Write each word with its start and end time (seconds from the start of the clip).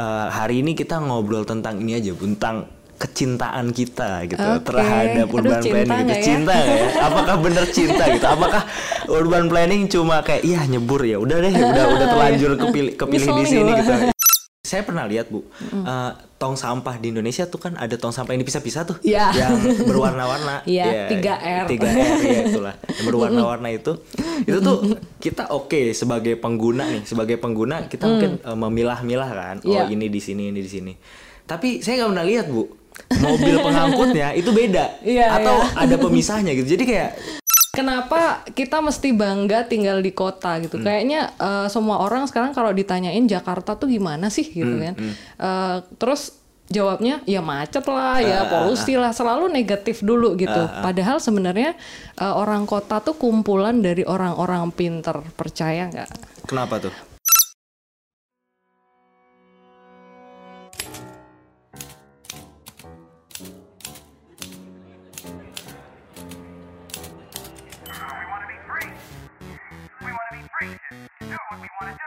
eh, 0.00 0.26
hari 0.32 0.64
ini 0.64 0.72
kita 0.72 0.96
ngobrol 0.96 1.44
tentang 1.44 1.76
ini 1.84 2.00
aja, 2.00 2.16
tentang 2.16 2.80
kecintaan 3.00 3.72
kita 3.72 4.28
gitu 4.28 4.44
Oke. 4.60 4.68
terhadap 4.68 5.24
Aduh, 5.32 5.40
urban 5.40 5.60
cinta 5.64 5.76
planning 5.88 6.04
gitu. 6.04 6.12
ya? 6.12 6.20
Cinta 6.20 6.52
ya? 6.52 6.74
Apakah 7.00 7.36
bener 7.40 7.64
cinta 7.72 8.04
gitu? 8.12 8.26
Apakah 8.28 8.62
urban 9.08 9.44
planning 9.48 9.82
cuma 9.88 10.20
kayak 10.20 10.44
iya 10.44 10.60
nyebur 10.68 11.00
ya, 11.08 11.16
udah 11.16 11.36
deh, 11.40 11.48
udah 11.48 11.84
udah 11.96 12.06
terlanjur 12.12 12.50
kepilih 12.60 12.92
kepilih 13.00 13.28
di 13.40 13.44
sini 13.48 13.70
gitu. 13.80 13.92
Saya 14.70 14.86
pernah 14.86 15.02
lihat 15.02 15.26
bu, 15.26 15.42
eh, 15.58 16.10
tong 16.38 16.54
sampah 16.54 16.94
di 16.94 17.10
Indonesia 17.10 17.42
tuh 17.44 17.58
kan 17.58 17.74
ada 17.74 17.90
tong 17.94 18.14
sampah 18.14 18.30
yang 18.30 18.40
dipisah-pisah 18.40 18.86
tuh, 18.86 18.96
Iya. 19.02 19.34
yang 19.34 19.58
berwarna-warna. 19.90 20.62
Iya, 20.62 20.86
Ya, 20.86 21.02
3R. 21.10 21.64
3R 21.66 22.18
ya 22.22 22.40
itulah, 22.46 22.74
yang 22.78 23.04
berwarna-warna 23.04 23.68
itu, 23.68 23.98
itu 24.40 24.58
tuh 24.60 24.78
kita 25.18 25.50
oke 25.50 25.90
sebagai 25.90 26.38
pengguna 26.38 26.86
nih, 26.86 27.02
sebagai 27.02 27.34
pengguna 27.36 27.90
kita 27.90 28.06
mungkin 28.06 28.38
eh, 28.38 28.56
memilah-milah 28.56 29.28
kan, 29.28 29.56
oh 29.60 29.74
Iya. 29.74 29.90
ini 29.90 30.06
di 30.06 30.20
sini, 30.22 30.48
ini 30.48 30.62
di 30.62 30.70
sini. 30.70 30.92
Tapi 31.42 31.82
saya 31.82 32.00
nggak 32.00 32.10
pernah 32.14 32.26
lihat 32.30 32.46
bu, 32.46 32.62
mobil 33.18 33.54
pengangkutnya 33.58 34.28
itu 34.32 34.54
beda, 34.54 35.02
Iya, 35.02 35.34
atau 35.34 35.56
iya. 35.58 35.82
ada 35.82 35.96
pemisahnya 35.98 36.54
gitu. 36.54 36.78
Jadi 36.78 36.84
kayak 36.86 37.10
Kenapa 37.70 38.42
kita 38.50 38.82
mesti 38.82 39.14
bangga 39.14 39.62
tinggal 39.62 39.98
di 39.98 40.10
kota 40.10 40.58
gitu? 40.58 40.76
Hmm. 40.76 40.84
Kayaknya 40.84 41.20
eh, 41.32 41.66
semua 41.66 42.02
orang 42.02 42.26
sekarang 42.26 42.50
kalau 42.50 42.70
ditanyain 42.70 43.22
Jakarta 43.24 43.78
tuh 43.78 43.86
gimana 43.86 44.26
sih 44.26 44.42
gitu 44.44 44.66
Hmm, 44.68 44.82
kan? 44.82 44.94
Eh, 45.38 45.76
terus 45.94 46.34
jawabnya 46.66 47.18
ya 47.24 47.42
macet 47.42 47.82
lah, 47.86 48.14
Ah, 48.14 48.18
ya 48.22 48.38
polusi 48.46 48.94
lah, 48.94 49.10
selalu 49.10 49.50
negatif 49.50 50.02
dulu 50.02 50.34
gitu. 50.34 50.50
Padahal 50.82 51.18
sebenarnya 51.18 51.74
eh, 52.16 52.34
orang 52.34 52.66
kota 52.66 52.98
tuh 52.98 53.14
kumpulan 53.14 53.78
dari 53.78 54.02
orang-orang 54.02 54.70
pinter, 54.70 55.22
percaya 55.34 55.86
nggak? 55.86 56.10
kenapa 56.46 56.82
tuh? 56.82 57.09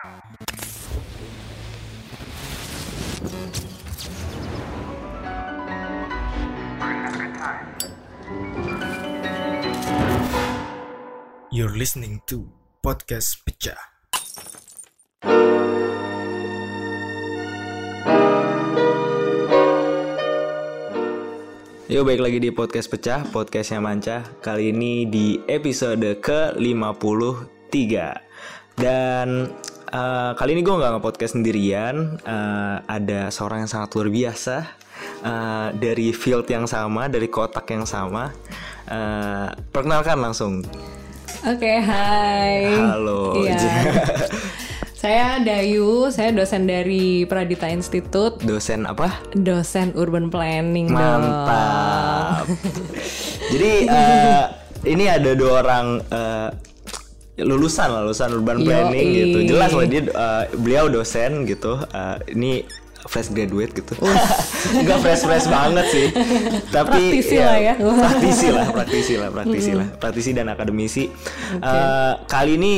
You're 0.04 0.12
listening 11.80 12.20
to 12.28 12.52
Podcast 12.84 13.48
Pecah. 13.48 13.80
Yuk 21.88 22.04
baik 22.04 22.20
lagi 22.20 22.44
di 22.44 22.52
podcast 22.52 22.92
pecah, 22.92 23.24
podcastnya 23.32 23.80
Manca 23.80 24.28
Kali 24.44 24.76
ini 24.76 25.08
di 25.08 25.40
episode 25.48 26.20
ke-53 26.20 27.80
Dan 28.76 29.48
eh, 29.94 30.32
kali 30.34 30.52
ini 30.52 30.62
gue 30.62 30.74
nggak 30.74 30.92
nge-podcast 30.94 31.34
sendirian 31.34 31.96
Eh, 32.20 32.78
Ada 32.84 33.30
seorang 33.30 33.64
yang 33.64 33.72
sangat 33.72 33.94
luar 33.94 34.10
biasa 34.10 34.56
eh, 35.22 35.68
Dari 35.74 36.10
field 36.12 36.48
yang 36.48 36.66
sama, 36.66 37.06
dari 37.08 37.28
kotak 37.28 37.70
yang 37.70 37.86
sama 37.86 38.34
Eh, 38.86 39.48
Perkenalkan 39.70 40.20
langsung 40.20 40.66
Oke, 41.44 41.76
hai. 41.78 42.72
Halo 42.72 43.36
Iya. 43.38 43.60
saya 45.04 45.36
Dayu, 45.38 46.08
saya 46.08 46.32
dosen 46.32 46.64
dari 46.64 47.28
Pradita 47.28 47.68
Institute, 47.68 48.40
Dosen 48.40 48.88
apa? 48.88 49.20
dosen 49.36 49.92
urban 49.94 50.32
planning 50.32 50.88
dong. 50.88 50.96
Mantap. 51.28 52.48
Jadi 53.52 53.72
eh, 53.84 54.44
ini 54.88 55.12
ada 55.12 55.36
dua 55.36 55.60
orang 55.60 55.88
eh, 56.08 56.50
lulusan 57.42 57.90
lah, 57.90 58.02
lulusan 58.06 58.30
urban 58.30 58.62
Yoi. 58.62 58.68
planning 58.70 59.08
gitu. 59.10 59.38
Jelas 59.50 59.72
lah 59.74 59.86
dia 59.90 60.02
eh, 60.06 60.44
beliau 60.54 60.86
dosen 60.90 61.50
gitu. 61.50 61.82
Eh, 61.82 62.18
ini 62.38 62.52
fresh 63.10 63.34
graduate 63.34 63.74
gitu. 63.74 63.94
Enggak 64.78 65.00
fresh 65.04 65.24
fresh 65.26 65.48
banget 65.50 65.86
sih. 65.90 66.08
Tapi 66.70 67.10
Praktisi 67.10 67.38
lah 67.42 67.58
ya. 67.58 67.74
praktisi 67.76 68.48
lah, 68.54 68.66
praktisi 68.78 69.14
lah, 69.18 69.30
praktisi 69.34 69.72
lah, 69.74 69.88
praktisi 69.98 70.30
dan 70.32 70.48
akademisi. 70.54 71.04
Eh, 71.58 72.14
kali 72.30 72.56
ini 72.56 72.74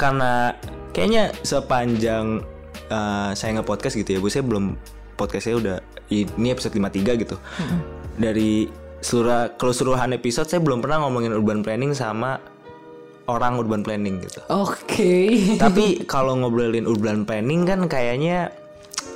karena 0.00 0.56
kayaknya 0.96 1.30
sepanjang 1.44 2.40
eh, 2.88 3.30
saya 3.36 3.60
nge-podcast 3.60 3.94
gitu 4.00 4.16
ya, 4.16 4.18
Bu, 4.24 4.32
saya 4.32 4.44
belum 4.46 4.74
podcast 5.14 5.52
saya 5.52 5.56
udah 5.60 5.76
ini 6.08 6.48
episode 6.48 6.72
53 6.72 7.22
gitu. 7.22 7.36
Dari 8.16 8.66
seluruh 9.04 9.52
keseluruhan 9.60 10.16
episode 10.16 10.48
saya 10.48 10.64
belum 10.64 10.80
pernah 10.80 11.04
ngomongin 11.04 11.36
urban 11.36 11.60
planning 11.60 11.92
sama 11.92 12.40
orang 13.24 13.56
urban 13.56 13.80
planning 13.80 14.20
gitu. 14.20 14.40
Oke. 14.52 15.56
Tapi 15.56 16.04
kalau 16.04 16.36
ngobrolin 16.36 16.84
urban 16.84 17.24
planning 17.24 17.64
kan 17.64 17.88
kayaknya 17.88 18.52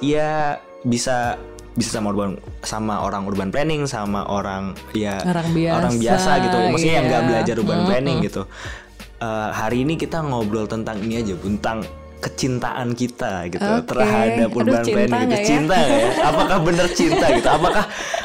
ya 0.01 0.57
bisa 0.87 1.37
bisa 1.79 1.95
sama 1.95 2.11
urban 2.11 2.35
sama 2.67 3.07
orang 3.07 3.23
urban 3.29 3.55
planning 3.55 3.87
sama 3.87 4.27
orang 4.27 4.75
ya 4.97 5.23
Orang 5.23 5.55
biasa, 5.55 5.95
biasa 5.95 6.31
gitu. 6.43 6.57
Maksudnya 6.75 6.97
yang 6.99 7.07
nggak 7.07 7.23
iya. 7.23 7.29
belajar 7.31 7.55
urban 7.61 7.81
planning 7.87 8.19
gitu. 8.25 8.43
Eh, 9.19 9.51
hari 9.51 9.83
ini 9.83 9.99
kita 9.99 10.23
ngobrol 10.23 10.71
tentang 10.71 11.03
ini 11.03 11.19
aja, 11.19 11.35
Bu, 11.35 11.51
tentang 11.59 11.83
kecintaan 12.19 12.99
kita 12.99 13.47
gitu 13.47 13.63
Oke. 13.63 13.95
terhadap 13.95 14.51
Aduh, 14.51 14.61
urban 14.67 14.83
cinta 14.83 15.07
planning 15.07 15.31
gitu. 15.31 15.39
ya? 15.39 15.47
Cinta 15.47 15.77
ya? 15.79 15.99
Apakah 16.27 16.59
bener 16.67 16.87
cinta 16.91 17.27
gitu? 17.31 17.49
Apakah 17.49 17.85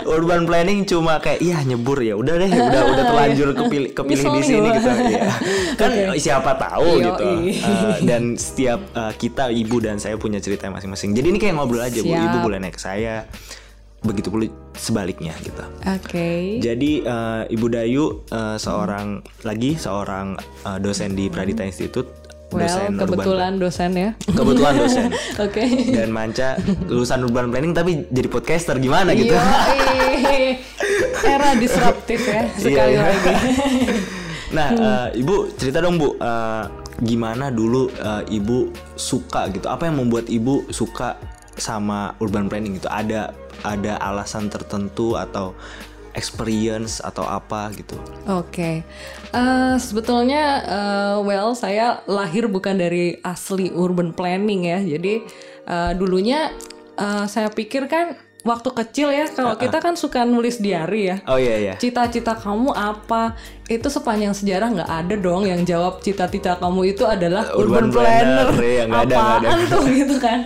urban 0.09 0.41
planning 0.49 0.79
cuma 0.83 1.21
kayak 1.21 1.39
iya 1.45 1.61
nyebur 1.61 2.01
ya 2.01 2.17
udah 2.17 2.33
deh 2.41 2.49
udah 2.49 2.81
udah 2.89 3.03
terlanjur 3.13 3.49
kepilih 3.53 3.89
kepilih 3.93 4.25
di 4.33 4.41
sini 4.41 4.67
gitu 4.73 4.89
ya. 4.89 5.29
Kan 5.79 5.91
siapa 6.17 6.51
tahu 6.57 6.89
Yoi. 6.97 7.05
gitu. 7.05 7.25
Eh, 7.61 7.97
dan 8.09 8.33
setiap 8.33 8.81
eh, 8.97 9.13
kita 9.13 9.53
ibu 9.53 9.77
dan 9.77 10.01
saya 10.01 10.17
punya 10.17 10.41
cerita 10.41 10.67
masing-masing. 10.73 11.13
Jadi 11.13 11.27
ini 11.29 11.37
kayak 11.37 11.53
ngobrol 11.53 11.85
aja 11.85 12.01
bu, 12.01 12.09
Siap. 12.09 12.25
ibu 12.33 12.37
boleh 12.41 12.57
naik 12.57 12.75
ke 12.75 12.81
saya. 12.81 13.29
Begitu 14.03 14.27
pula 14.27 14.51
sebaliknya 14.75 15.31
gitu. 15.39 15.63
Oke. 15.87 16.59
Jadi 16.59 17.05
eh, 17.05 17.43
Ibu 17.47 17.67
Dayu 17.71 18.27
eh, 18.27 18.57
seorang 18.59 19.23
lagi 19.47 19.79
seorang 19.79 20.35
eh, 20.65 20.77
dosen 20.83 21.15
di 21.15 21.31
Pradita 21.31 21.63
Institute. 21.63 22.22
Well, 22.53 22.61
dosen 22.61 22.85
urban- 22.87 22.99
kebetulan 23.01 23.51
dosen 23.57 23.91
ya. 23.93 24.09
kebetulan 24.23 24.73
dosen. 24.75 25.05
Oke. 25.45 25.63
Dan 25.89 26.09
Manca 26.09 26.55
lulusan 26.85 27.19
urban 27.21 27.49
planning 27.49 27.71
tapi 27.71 28.05
jadi 28.07 28.27
podcaster 28.27 28.77
gimana 28.77 29.11
gitu. 29.11 29.33
Era 31.23 31.55
disruptif 31.55 32.19
ya 32.21 32.43
sekali 32.53 32.93
Iya, 32.93 33.01
iya. 33.01 33.01
lagi. 33.03 33.33
Nah, 34.53 34.69
eh, 34.69 35.17
Ibu 35.17 35.57
cerita 35.57 35.81
dong 35.81 35.97
Bu, 35.97 36.13
eh, 36.13 36.63
gimana 37.01 37.49
dulu 37.49 37.89
eh, 37.89 38.21
Ibu 38.31 38.69
suka 38.93 39.49
gitu? 39.49 39.65
Apa 39.65 39.89
yang 39.89 39.97
membuat 39.97 40.29
Ibu 40.29 40.69
suka 40.69 41.17
sama 41.53 42.13
urban 42.19 42.45
planning 42.45 42.77
gitu? 42.77 42.85
Ada 42.85 43.33
ada 43.61 43.97
alasan 43.97 44.47
tertentu 44.47 45.17
atau 45.17 45.57
experience 46.13 47.01
atau 47.01 47.25
apa 47.25 47.69
gitu? 47.75 47.97
Oke, 48.29 48.85
Eh, 49.33 49.75
sebetulnya 49.81 50.61
eh, 50.61 51.17
well 51.25 51.57
saya 51.57 52.05
lahir 52.05 52.45
bukan 52.45 52.77
dari 52.77 53.17
asli 53.25 53.73
urban 53.73 54.13
planning 54.13 54.69
ya, 54.69 54.77
jadi 54.77 55.25
eh, 55.65 55.91
dulunya 55.97 56.53
eh, 57.01 57.25
saya 57.25 57.49
pikir 57.49 57.89
kan 57.89 58.13
waktu 58.43 58.69
kecil 58.73 59.07
ya 59.07 59.25
kalau 59.29 59.55
kita 59.55 59.79
kan 59.79 59.95
suka 59.95 60.23
nulis 60.23 60.59
diary 60.59 61.07
ya. 61.07 61.17
Oh 61.25 61.35
iya 61.35 61.55
iya. 61.57 61.73
Cita-cita 61.75 62.35
kamu 62.35 62.71
apa? 62.71 63.39
Itu 63.65 63.87
sepanjang 63.87 64.35
sejarah 64.35 64.67
nggak 64.69 64.91
ada 64.91 65.15
dong 65.15 65.43
yang 65.43 65.63
jawab 65.63 65.99
cita-cita 65.99 66.55
kamu 66.55 66.91
itu 66.91 67.03
adalah 67.03 67.47
Urban 67.49 67.87
urban, 67.87 67.95
planner. 67.95 68.47
planner, 68.51 68.85
nggak 68.85 69.01
ada, 69.01 69.15
nggak 69.15 69.31
ada. 69.39 69.47
Apaan 69.47 69.61
tuh 69.65 69.83
gitu 70.03 70.15
kan? 70.17 70.39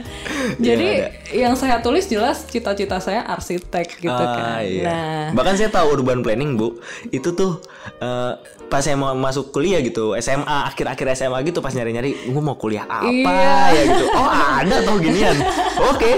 Jadi 0.57 0.87
nggak 0.95 1.13
yang 1.27 1.53
saya 1.53 1.77
tulis 1.77 2.05
jelas 2.05 2.45
cita-cita 2.45 2.97
saya 2.97 3.25
arsitek 3.25 3.99
gitu 3.99 4.13
Ah, 4.13 4.61
kan. 4.61 4.61
iya. 4.61 4.83
Nah, 4.85 5.23
Bahkan 5.33 5.53
saya 5.55 5.69
tahu 5.69 5.91
urban 5.93 6.21
planning 6.21 6.53
bu, 6.53 6.77
itu 7.09 7.33
tuh 7.33 7.59
eh, 7.97 8.33
pas 8.67 8.79
saya 8.79 8.93
mau 8.93 9.11
masuk 9.11 9.49
kuliah 9.49 9.79
gitu, 9.79 10.13
SMA 10.17 10.43
akhir-akhir 10.67 11.17
SMA 11.17 11.39
gitu 11.43 11.59
pas 11.59 11.71
nyari-nyari, 11.71 12.29
gue 12.29 12.43
mau 12.43 12.55
kuliah 12.55 12.83
apa 12.83 13.09
Iya. 13.09 13.57
ya 13.73 13.81
gitu. 13.87 14.05
Oh 14.13 14.29
ada 14.29 14.75
tuh 14.83 14.95
ginian. 14.99 15.35
Oke, 15.89 16.11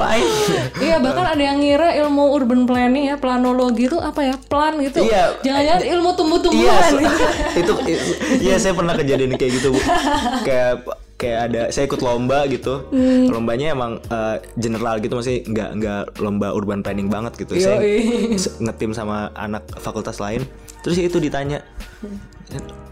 fine. 0.00 0.28
Iya 0.86 0.96
bahkan 0.98 1.26
ada 1.28 1.42
yang 1.42 1.58
ngira 1.58 1.88
ilmu 1.98 2.32
urban 2.32 2.64
planning 2.64 3.04
ya 3.06 3.16
planologi 3.16 3.84
itu 3.84 4.00
apa 4.00 4.20
ya 4.22 4.34
plan 4.40 4.74
gitu. 4.78 5.04
Iya. 5.04 5.36
Jangan-jangan 5.40 5.82
ilmu 5.86 6.08
Iya, 6.08 6.16
tumbuh-tumbuhan. 6.16 6.90
se- 6.90 7.60
itu, 7.60 7.72
itu- 7.92 8.16
iya 8.40 8.56
saya 8.56 8.72
pernah 8.72 8.94
kejadian 8.94 9.36
kayak 9.36 9.52
gitu 9.54 9.68
bu. 9.70 9.80
Kayak 10.48 10.72
kayak 11.14 11.40
ada 11.46 11.62
saya 11.68 11.84
ikut 11.84 12.00
lomba 12.00 12.48
gitu. 12.48 12.88
Hmm. 12.88 13.28
Lombanya 13.28 13.70
emang 13.70 14.00
eh, 14.00 14.36
general 14.56 14.98
gitu 14.98 15.14
masih 15.14 15.44
nggak 15.44 15.70
nggak 15.76 16.02
lomba 16.16 16.50
urban 16.50 16.80
planning 16.80 17.06
banget 17.06 17.36
gitu. 17.36 17.54
Saya 17.54 17.76
Yoi. 17.76 18.34
se- 18.34 18.56
ngetim 18.56 18.90
sama 18.90 19.28
anak 19.34 19.68
fakultas 19.76 20.16
lain. 20.16 20.48
Terus 20.80 20.96
itu 20.96 21.20
ditanya 21.20 21.60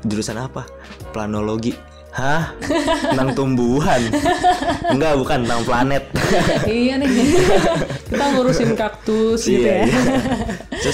jurusan 0.04 0.37
apa? 0.37 0.69
Planologi. 1.11 1.72
Hah? 2.18 2.50
Tentang 3.14 3.30
tumbuhan? 3.30 4.02
Enggak, 4.90 5.14
bukan 5.14 5.46
tentang 5.46 5.62
planet. 5.62 6.02
iya 6.66 6.98
nih. 6.98 7.06
Kita 8.10 8.24
ngurusin 8.34 8.74
kaktus 8.74 9.46
gitu 9.46 9.62
Iya, 9.62 9.70
ya. 9.70 9.86
iya. 9.86 10.02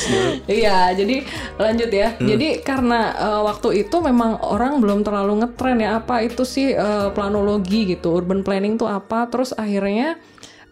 Dulu. 0.04 0.30
Iya, 0.44 0.78
jadi 0.92 1.16
lanjut 1.56 1.90
ya. 1.90 2.08
Hmm. 2.14 2.28
Jadi 2.28 2.48
karena 2.60 3.00
eh, 3.16 3.40
waktu 3.40 3.68
itu 3.80 3.96
memang 3.98 4.36
orang 4.38 4.84
belum 4.84 5.00
terlalu 5.00 5.40
ngetren 5.40 5.80
ya 5.80 5.96
apa 5.96 6.20
itu 6.20 6.44
sih 6.44 6.76
eh, 6.76 7.08
planologi 7.10 7.88
gitu, 7.88 8.12
urban 8.12 8.44
planning 8.44 8.76
tuh 8.76 8.92
apa. 8.92 9.24
Terus 9.32 9.56
akhirnya 9.56 10.20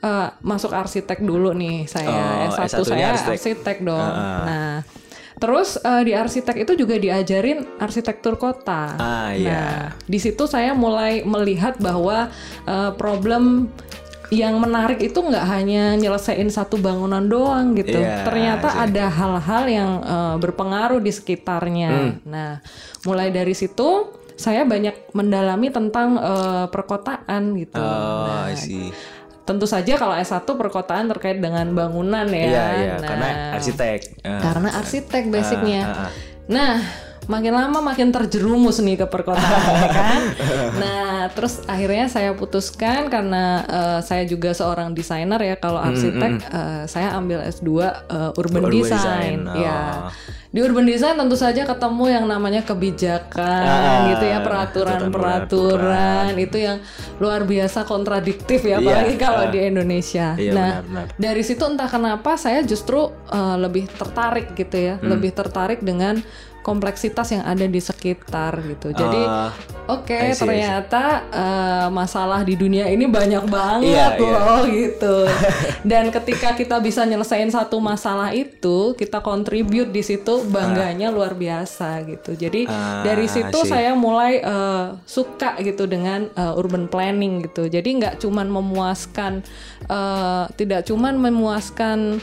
eh, 0.01 0.29
masuk 0.45 0.69
arsitek 0.69 1.25
dulu 1.25 1.57
nih 1.57 1.89
saya. 1.89 2.13
Oh, 2.53 2.61
S1 2.61 2.77
S1-nya 2.77 2.85
saya 2.85 3.07
arsitek. 3.17 3.33
arsitek, 3.41 3.77
dong. 3.81 4.05
Heeh. 4.05 4.41
Nah, 4.45 4.75
terus 5.43 5.75
eh, 5.77 6.03
di 6.07 6.15
arsitek 6.15 6.63
itu 6.63 6.79
juga 6.79 6.95
diajarin 6.95 7.67
arsitektur 7.83 8.39
kota. 8.39 8.95
Ah, 8.95 9.35
Nah, 9.35 9.35
iya. 9.35 9.91
di 10.07 10.19
situ 10.23 10.47
saya 10.47 10.71
mulai 10.71 11.27
melihat 11.27 11.83
bahwa 11.83 12.31
eh, 12.63 12.91
problem 12.95 13.67
yang 14.33 14.57
menarik 14.57 15.03
itu 15.03 15.19
nggak 15.21 15.45
hanya 15.45 15.93
nyelesain 15.93 16.49
satu 16.49 16.79
bangunan 16.81 17.21
doang 17.21 17.75
gitu. 17.77 18.01
Iya, 18.01 18.25
Ternyata 18.25 18.69
sih. 18.73 18.79
ada 18.89 19.05
hal-hal 19.11 19.65
yang 19.67 19.91
eh, 20.01 20.35
berpengaruh 20.39 21.03
di 21.03 21.11
sekitarnya. 21.11 21.91
Hmm. 21.91 22.13
Nah, 22.25 22.53
mulai 23.03 23.35
dari 23.35 23.53
situ 23.53 24.15
saya 24.33 24.65
banyak 24.65 25.13
mendalami 25.13 25.69
tentang 25.69 26.17
eh, 26.17 26.67
perkotaan 26.71 27.59
gitu. 27.59 27.83
Oh, 27.83 28.25
Nah, 28.31 28.49
I 28.49 28.57
see. 28.57 28.89
Tentu 29.43 29.67
saja 29.67 29.99
kalau 29.99 30.15
S1 30.15 30.47
perkotaan 30.47 31.11
terkait 31.11 31.43
dengan 31.43 31.67
bangunan 31.75 32.27
ya. 32.31 32.47
Iya, 32.47 32.65
iya, 32.79 32.95
Nah, 32.99 33.09
karena 33.09 33.29
arsitek. 33.59 33.99
Eh, 34.23 34.41
karena 34.41 34.69
arsitek 34.79 35.25
basicnya. 35.29 35.83
ah, 35.83 35.99
ah. 36.07 36.11
Nah, 36.47 36.75
makin 37.27 37.55
lama 37.55 37.79
makin 37.83 38.11
terjerumus 38.11 38.83
nih 38.83 38.99
ke 38.99 39.07
perkotaan, 39.07 39.63
ya 39.79 39.89
kan? 39.91 40.21
Nah, 40.79 41.12
terus 41.29 41.63
akhirnya 41.65 42.07
saya 42.07 42.33
putuskan 42.33 43.07
karena 43.07 43.45
eh, 43.63 44.01
saya 44.01 44.25
juga 44.25 44.51
seorang 44.51 44.91
desainer 44.91 45.39
ya. 45.39 45.55
Kalau 45.55 45.79
arsitek, 45.79 46.33
eh, 46.43 46.83
saya 46.87 47.15
ambil 47.15 47.45
S2 47.45 47.69
eh, 47.79 48.31
urban, 48.35 48.63
Urban 48.63 48.73
design. 48.73 49.47
design, 49.47 49.61
Ya, 49.61 49.79
oh. 49.79 50.11
di 50.49 50.59
urban 50.59 50.85
design 50.85 51.15
tentu 51.15 51.35
saja 51.35 51.63
ketemu 51.63 52.05
yang 52.09 52.25
namanya 52.25 52.61
kebijakan, 52.61 53.63
Ah, 53.63 54.11
gitu 54.11 54.25
ya, 54.25 54.39
peraturan-peraturan 55.23 56.33
itu 56.37 56.57
yang 56.59 56.79
luar 57.19 57.43
biasa 57.43 57.85
kontradiktif 57.85 58.63
ya, 58.63 58.77
Iya, 58.77 58.79
apalagi 58.81 59.15
kalau 59.17 59.45
ah. 59.47 59.51
di 59.51 59.59
Indonesia. 59.61 60.35
Iya, 60.35 60.53
nah, 60.53 60.71
benar-benar. 60.81 61.07
dari 61.17 61.43
situ 61.43 61.63
entah 61.63 61.87
kenapa 61.87 62.35
saya 62.35 62.61
justru 62.63 62.99
uh, 63.09 63.57
lebih 63.57 63.87
tertarik 63.89 64.53
gitu 64.55 64.77
ya, 64.77 64.95
Hmm. 64.95 65.09
lebih 65.09 65.33
tertarik 65.33 65.81
dengan 65.81 66.21
kompleksitas 66.63 67.35
yang 67.35 67.43
ada 67.43 67.67
di 67.67 67.83
sekitar 67.83 68.55
gitu. 68.63 68.95
Jadi 68.95 69.21
Ah, 69.23 69.51
oke 69.91 70.15
see, 70.15 70.33
see. 70.33 70.41
ternyata 70.47 71.27
uh, 71.29 71.89
masalah 71.91 72.47
di 72.47 72.55
dunia 72.55 72.87
ini 72.87 73.11
banyak 73.11 73.45
banget 73.51 73.91
Iya, 73.91 74.07
iya. 74.17 74.39
loh 74.39 74.63
gitu. 74.71 75.17
Dan 75.91 76.15
ketika 76.15 76.55
kita 76.55 76.79
bisa 76.79 77.03
nyelesain 77.03 77.51
satu 77.51 77.83
masalah 77.83 78.31
itu, 78.31 78.95
kita 78.95 79.19
kontribut 79.21 79.91
di 79.91 80.07
situ 80.07 80.47
bangganya 80.47 81.11
luar 81.11 81.35
biasa 81.35 82.07
gitu. 82.07 82.39
Jadi 82.39 82.71
Ah, 82.71 83.03
dari 83.03 83.27
situ 83.27 83.59
saya 83.67 83.93
mulai 83.99 84.39
uh, 84.41 84.97
suka 85.05 85.59
gitu 85.61 85.91
dengan 85.91 86.31
uh, 86.39 86.55
urban 86.55 86.87
planning 86.87 87.43
gitu. 87.51 87.67
Jadi 87.67 87.99
nggak 87.99 88.23
cuman 88.23 88.47
memuaskan, 88.47 89.43
uh, 89.91 90.47
tidak 90.55 90.87
cuman 90.87 91.19
memuaskan 91.19 92.23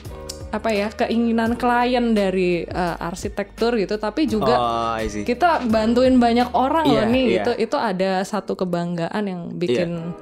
apa 0.50 0.70
ya 0.74 0.90
keinginan 0.90 1.54
klien 1.54 2.18
dari 2.18 2.66
uh, 2.66 2.98
arsitektur 2.98 3.78
gitu, 3.78 4.02
tapi 4.02 4.26
juga 4.26 4.56
Oh, 4.58 4.98
kita 5.00 5.62
bantuin 5.70 6.18
banyak 6.18 6.50
orang 6.58 6.86
loh 6.90 7.06
Iya, 7.06 7.14
nih 7.14 7.26
iya. 7.30 7.38
itu 7.46 7.52
itu 7.70 7.78
ada 7.78 8.26
satu 8.26 8.58
kebanggaan 8.58 9.24
yang 9.30 9.42
bikin 9.54 10.14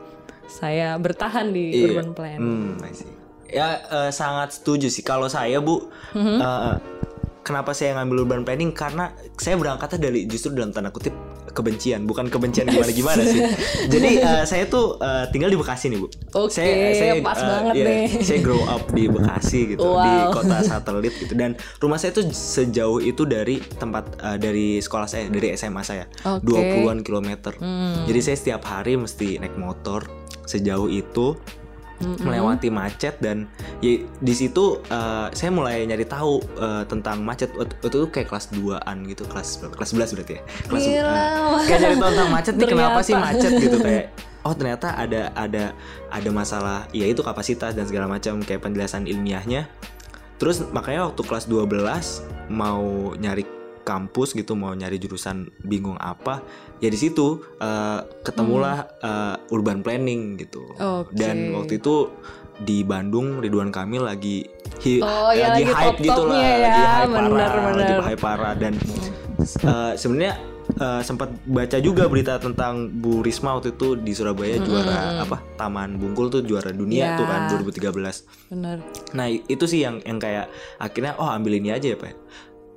saya 0.48 1.00
bertahan 1.00 1.52
di 1.56 1.72
Iya. 1.80 1.86
urban 1.92 2.10
plan. 2.12 2.40
Hmm, 2.40 2.72
I 2.84 2.92
see. 2.92 3.12
Ya 3.48 3.80
eh, 3.80 4.12
sangat 4.12 4.60
setuju 4.60 4.92
sih 4.92 5.04
kalau 5.04 5.32
saya 5.32 5.64
bu. 5.64 5.88
Mm-hmm. 6.12 6.38
eh, 6.44 6.76
kenapa 7.48 7.72
saya 7.72 7.96
ngambil 7.96 8.28
urban 8.28 8.44
planning 8.44 8.76
karena 8.76 9.16
saya 9.40 9.56
berangkatnya 9.56 10.12
dari 10.12 10.28
justru 10.28 10.52
dalam 10.52 10.76
tanda 10.76 10.92
kutip 10.92 11.16
kebencian, 11.58 12.06
bukan 12.06 12.30
kebencian 12.30 12.70
gimana 12.70 12.92
gimana 12.94 13.22
sih. 13.26 13.42
Jadi 13.94 14.22
eh, 14.22 14.44
saya 14.46 14.70
tuh 14.70 15.02
eh, 15.02 15.26
tinggal 15.34 15.50
di 15.50 15.58
Bekasi 15.58 15.90
nih 15.90 15.98
bu. 15.98 16.08
Oke, 16.38 16.70
pas 17.26 17.40
banget 17.42 17.74
iya, 17.82 17.86
nih. 17.90 18.06
Saya 18.22 18.40
grow 18.46 18.62
up 18.70 18.94
di 18.94 19.10
Bekasi 19.10 19.74
gitu, 19.74 19.82
di 19.82 20.12
Wow. 20.18 20.30
kota 20.30 20.62
satelit 20.70 21.14
gitu 21.18 21.34
dan 21.34 21.58
rumah 21.82 21.98
saya 21.98 22.14
tuh 22.14 22.30
sejauh 22.30 23.02
itu 23.02 23.26
dari 23.26 23.58
tempat 23.58 24.22
eh, 24.22 24.38
dari 24.38 24.78
sekolah 24.78 25.10
saya, 25.10 25.26
dari 25.34 25.58
SMA 25.58 25.82
saya. 25.82 26.06
Hmm. 26.22 26.38
20-an 26.46 27.02
kilometer. 27.02 27.58
Jadi 28.06 28.20
saya 28.22 28.38
setiap 28.38 28.62
hari 28.70 28.94
mesti 29.00 29.42
naik 29.42 29.58
motor 29.58 30.06
sejauh 30.48 30.88
itu 30.88 31.36
melewati 32.02 32.70
macet 32.70 33.18
dan 33.18 33.50
ya 33.82 34.06
di 34.06 34.34
situ 34.34 34.82
eh, 34.86 35.28
saya 35.34 35.50
mulai 35.50 35.82
nyari 35.90 36.06
tahu 36.06 36.42
eh, 36.62 36.84
tentang 36.86 37.26
macet. 37.26 37.50
Itu 37.82 38.10
kayak 38.10 38.30
kelas 38.30 38.54
2-an 38.54 38.98
gitu 39.10 39.26
kelas 39.26 39.66
kelas 39.74 39.90
11 39.94 40.16
berarti 40.18 40.34
ya? 40.38 40.42
Kelas 40.70 40.84
Gila. 40.86 41.10
eh, 41.10 41.62
kayak 41.66 41.80
nyari 41.82 41.96
tahu 41.98 42.10
tentang 42.14 42.32
macet 42.32 42.54
nih 42.58 42.68
kenapa 42.76 43.00
sih 43.02 43.16
macet 43.18 43.52
gitu 43.58 43.78
kayak 43.82 44.06
oh 44.48 44.54
ternyata 44.56 44.96
ada 44.96 45.34
ada 45.36 45.76
ada 46.14 46.30
masalah 46.32 46.88
ya 46.96 47.04
itu 47.10 47.20
kapasitas 47.20 47.76
dan 47.76 47.84
segala 47.90 48.08
macam 48.08 48.40
kayak 48.46 48.62
penjelasan 48.62 49.10
ilmiahnya. 49.10 49.66
Terus 50.38 50.62
makanya 50.70 51.10
waktu 51.10 51.22
kelas 51.26 51.50
12 51.50 52.54
mau 52.54 53.12
nyari 53.18 53.57
kampus 53.88 54.36
gitu 54.36 54.54
mau 54.54 54.72
nyari 54.72 54.98
jurusan 54.98 55.36
bingung 55.62 55.96
apa 55.96 56.44
ya 56.78 56.88
di 56.88 57.00
situ 57.00 57.28
eh, 57.58 58.00
ketemulah 58.22 58.78
eh, 59.00 59.36
urban 59.50 59.80
planning 59.80 60.36
gitu 60.36 60.68
Oke. 60.76 61.16
dan 61.16 61.56
waktu 61.56 61.80
itu 61.80 62.12
di 62.58 62.82
Bandung 62.82 63.40
Ridwan 63.40 63.70
Kamil 63.70 64.04
lagi 64.04 64.44
hi- 64.80 65.00
Oh, 65.00 65.30
iya, 65.30 65.54
lagi 65.54 65.64
hype 65.64 66.00
gitu 66.00 66.22
lah 66.22 66.36
ya, 66.36 66.54
lagi 66.60 66.84
hype 66.84 67.12
bener, 67.12 67.32
parah 67.32 67.64
lagi 67.72 67.78
bener. 67.88 68.00
hype 68.04 68.20
parah 68.20 68.54
dan 68.54 68.74
eh, 69.40 69.94
sebenarnya 69.94 70.34
eh, 70.76 71.02
sempat 71.02 71.30
baca 71.46 71.78
juga 71.80 72.06
berita 72.06 72.36
tentang 72.38 72.90
Bu 72.92 73.22
Risma 73.22 73.54
waktu 73.54 73.72
itu 73.72 73.96
di 73.96 74.12
Surabaya 74.12 74.58
juara 74.60 75.22
apa 75.22 75.38
Taman 75.56 75.96
Bungkul 75.96 76.28
tuh 76.30 76.42
juara 76.42 76.70
dunia 76.72 76.98
Ya. 77.08 77.16
tuh 77.16 77.26
kan 77.26 77.42
2013 77.54 78.26
Bener. 78.50 78.78
Nah 79.14 79.26
itu 79.30 79.64
sih 79.64 79.80
yang 79.80 80.02
yang 80.02 80.18
kayak 80.18 80.50
akhirnya 80.78 81.14
oh 81.16 81.30
ambil 81.30 81.54
ini 81.54 81.70
aja 81.70 81.88
ya 81.88 81.96
pak. 81.96 82.18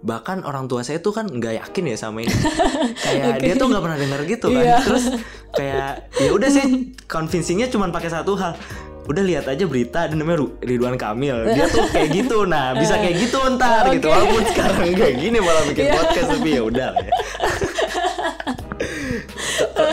Bahkan 0.01 0.43
orang 0.43 0.65
tua 0.65 0.81
saya 0.81 0.99
tuh 0.99 1.13
kan 1.13 1.25
nggak 1.25 1.61
yakin 1.61 1.85
ya 1.87 1.97
sama 1.97 2.25
ini. 2.25 2.33
kayak 3.05 3.37
dia 3.39 3.53
tuh 3.55 3.69
nggak 3.69 3.83
pernah 3.85 3.99
denger 3.99 4.21
gitu 4.27 4.47
kan. 4.49 4.65
Iya. 4.65 4.77
Terus 4.81 5.05
kayak 5.53 5.91
ya 6.17 6.31
udah 6.33 6.49
sih 6.49 6.65
convincingnya 7.15 7.69
cuma 7.69 7.89
pakai 7.89 8.09
satu 8.09 8.33
hal. 8.35 8.57
Udah 9.05 9.21
lihat 9.21 9.45
aja 9.45 9.65
berita 9.65 10.07
ada 10.07 10.15
namanya 10.15 10.47
Ridwan 10.61 10.95
Kamil. 10.95 11.53
Dia 11.53 11.67
tuh 11.67 11.85
kayak 11.89 12.09
gitu. 12.15 12.45
Nah 12.45 12.73
bisa 12.73 12.97
kayak 13.03 13.17
gitu 13.19 13.39
ntar 13.55 13.91
gitu. 13.91 14.07
Oke. 14.07 14.17
Walaupun 14.17 14.43
sekarang 14.49 14.89
kayak 14.91 15.17
gini 15.19 15.39
malah 15.39 15.65
bikin 15.67 15.85
Iya. 15.85 15.95
podcast 15.95 16.29
tapi 16.31 16.49
ya 16.49 16.63
udah 16.65 16.91
ya. 16.95 17.13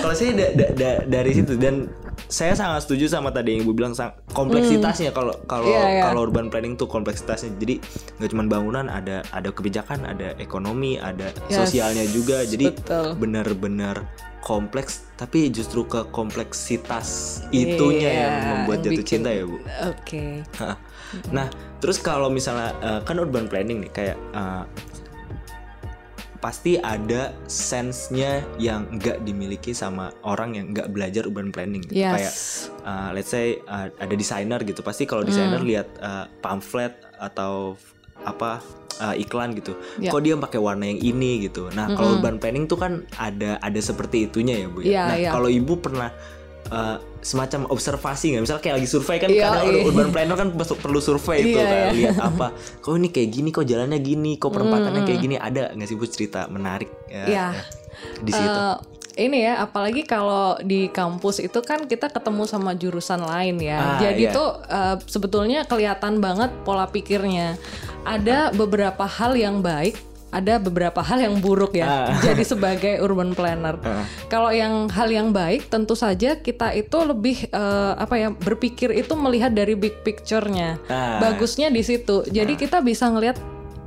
Kalau 0.08 0.16
saya 0.16 0.32
da- 0.32 0.56
da- 0.56 0.72
da- 0.72 1.04
dari 1.04 1.36
situ. 1.36 1.60
Dan 1.60 1.92
saya 2.32 2.56
sangat 2.56 2.88
setuju 2.88 3.12
sama 3.12 3.28
tadi 3.28 3.52
yang 3.52 3.68
ibu 3.68 3.76
bilang 3.76 3.92
kompleksitasnya. 4.32 5.12
Kalau 5.12 5.36
kalau 5.44 5.68
Iya, 5.68 5.84
iya. 5.84 6.04
kalau 6.08 6.24
urban 6.24 6.48
planning 6.48 6.80
tuh 6.80 6.88
kompleksitasnya. 6.88 7.60
Jadi 7.60 7.84
nggak 8.16 8.30
cuma 8.32 8.48
bangunan 8.48 8.88
ada 8.88 9.20
ada 9.30 9.52
kebijakan 9.52 10.08
ada 10.08 10.32
ekonomi 10.40 10.96
ada 10.96 11.36
Yes, 11.46 11.60
sosialnya 11.60 12.08
juga. 12.08 12.40
Jadi 12.42 12.72
benar-benar 13.20 14.08
kompleks. 14.40 15.04
Tapi 15.20 15.52
justru 15.52 15.84
ke 15.84 16.08
kompleksitas 16.08 17.08
itunya 17.52 18.08
Iya, 18.08 18.22
yang 18.24 18.34
membuat 18.48 18.80
jatuh 18.80 18.92
bikin- 18.96 19.12
cinta 19.20 19.30
ya 19.30 19.44
bu. 19.44 19.60
Oke. 19.92 20.24
Hah. 20.56 20.80
Nah, 21.32 21.48
terus 21.80 22.00
kalau 22.00 22.28
misalnya 22.28 22.72
eh, 22.80 23.00
kan 23.02 23.16
urban 23.16 23.48
planning 23.48 23.80
nih 23.80 23.92
kayak 23.92 24.18
eh, 24.32 24.64
pasti 26.38 26.78
ada 26.78 27.34
sense-nya 27.50 28.46
yang 28.62 28.86
nggak 28.94 29.26
dimiliki 29.26 29.74
sama 29.74 30.14
orang 30.22 30.54
yang 30.56 30.66
nggak 30.72 30.90
belajar 30.94 31.26
urban 31.26 31.50
planning 31.50 31.82
gitu. 31.86 32.02
Yes. 32.06 32.14
Kayak 32.14 32.34
eh, 32.86 33.10
let's 33.18 33.30
say 33.30 33.48
eh, 33.58 33.88
ada 33.90 34.14
desainer 34.14 34.60
gitu. 34.64 34.82
Pasti 34.86 35.04
kalau 35.10 35.26
desainer 35.26 35.60
Hmm. 35.60 35.70
lihat 35.70 35.88
eh, 35.98 36.26
pamflet 36.40 36.94
atau 37.18 37.76
apa 38.22 38.62
eh, 38.98 39.22
iklan 39.26 39.54
gitu. 39.58 39.78
Ya. 40.02 40.10
Kok 40.10 40.22
dia 40.22 40.34
pakai 40.38 40.58
warna 40.62 40.86
yang 40.90 41.02
ini 41.02 41.46
gitu. 41.50 41.70
Nah, 41.74 41.94
kalau 41.94 42.18
urban 42.18 42.38
planning 42.42 42.66
tuh 42.66 42.78
kan 42.78 43.06
ada 43.18 43.62
ada 43.62 43.80
seperti 43.82 44.26
itunya 44.30 44.62
ya, 44.62 44.68
Bu 44.70 44.80
ya. 44.82 44.88
Iya, 44.88 45.04
nah, 45.06 45.18
iya. 45.18 45.32
kalau 45.34 45.50
Ibu 45.50 45.74
pernah 45.82 46.10
eh, 46.70 46.98
semacam 47.28 47.68
observasi 47.68 48.32
nggak? 48.32 48.44
Misalnya 48.48 48.64
kayak 48.64 48.76
lagi 48.80 48.88
survei 48.88 49.18
kan 49.20 49.28
Iya, 49.28 49.44
kadang 49.52 49.66
iya. 49.68 49.84
urban 49.84 50.08
planner 50.16 50.36
kan 50.40 50.48
perlu 50.56 51.00
survei 51.04 51.38
itu 51.44 51.60
Iya, 51.60 51.66
kan 51.68 51.76
iya. 51.76 51.90
lihat 51.92 52.18
apa 52.24 52.48
kok 52.56 52.96
ini 52.96 53.12
kayak 53.12 53.30
gini 53.36 53.50
kok 53.52 53.68
jalannya 53.68 54.00
gini 54.00 54.32
kok 54.40 54.56
perempatannya 54.56 55.04
Hmm, 55.04 55.10
kayak 55.12 55.20
gini 55.20 55.36
ada 55.36 55.76
nggak 55.76 55.88
sih 55.92 55.96
bu 56.00 56.08
cerita 56.08 56.48
menarik 56.48 56.88
ya, 57.12 57.24
Iya. 57.28 57.48
ya, 57.52 57.64
di 58.24 58.32
situ 58.32 58.48
Eh, 58.48 58.76
ini 59.18 59.50
ya, 59.50 59.66
apalagi 59.66 60.06
kalau 60.06 60.62
di 60.62 60.94
kampus 60.94 61.42
itu 61.42 61.58
kan 61.66 61.90
kita 61.90 62.06
ketemu 62.14 62.46
sama 62.46 62.78
jurusan 62.78 63.26
lain 63.26 63.58
ya. 63.58 63.98
Ah, 63.98 63.98
Jadi 63.98 64.30
iya. 64.30 64.32
tuh 64.32 64.62
eh, 64.62 64.96
sebetulnya 65.10 65.66
kelihatan 65.66 66.22
banget 66.22 66.54
pola 66.62 66.86
pikirnya. 66.86 67.58
Ada 68.06 68.54
beberapa 68.54 69.10
hal 69.10 69.34
yang 69.34 69.66
baik 69.66 69.98
ada 70.28 70.60
beberapa 70.60 71.00
hal 71.00 71.24
yang 71.24 71.40
buruk 71.40 71.72
ya 71.74 71.88
Ah. 71.88 72.20
jadi 72.26 72.44
sebagai 72.44 73.00
urban 73.00 73.32
planner. 73.32 73.80
Kalau 74.28 74.52
yang 74.52 74.92
hal 74.92 75.08
yang 75.08 75.32
baik 75.32 75.72
tentu 75.72 75.96
saja 75.96 76.36
kita 76.36 76.76
itu 76.76 76.98
lebih 77.00 77.48
eh, 77.48 77.94
apa 77.96 78.16
ya 78.20 78.30
berpikir 78.36 78.92
itu 78.92 79.16
melihat 79.16 79.56
dari 79.56 79.74
big 79.74 80.04
picture-nya. 80.04 80.78
Ah. 80.92 81.24
Bagusnya 81.24 81.72
di 81.72 81.80
situ. 81.80 82.28
Jadi 82.28 82.60
kita 82.60 82.84
bisa 82.84 83.08
ngelihat 83.08 83.40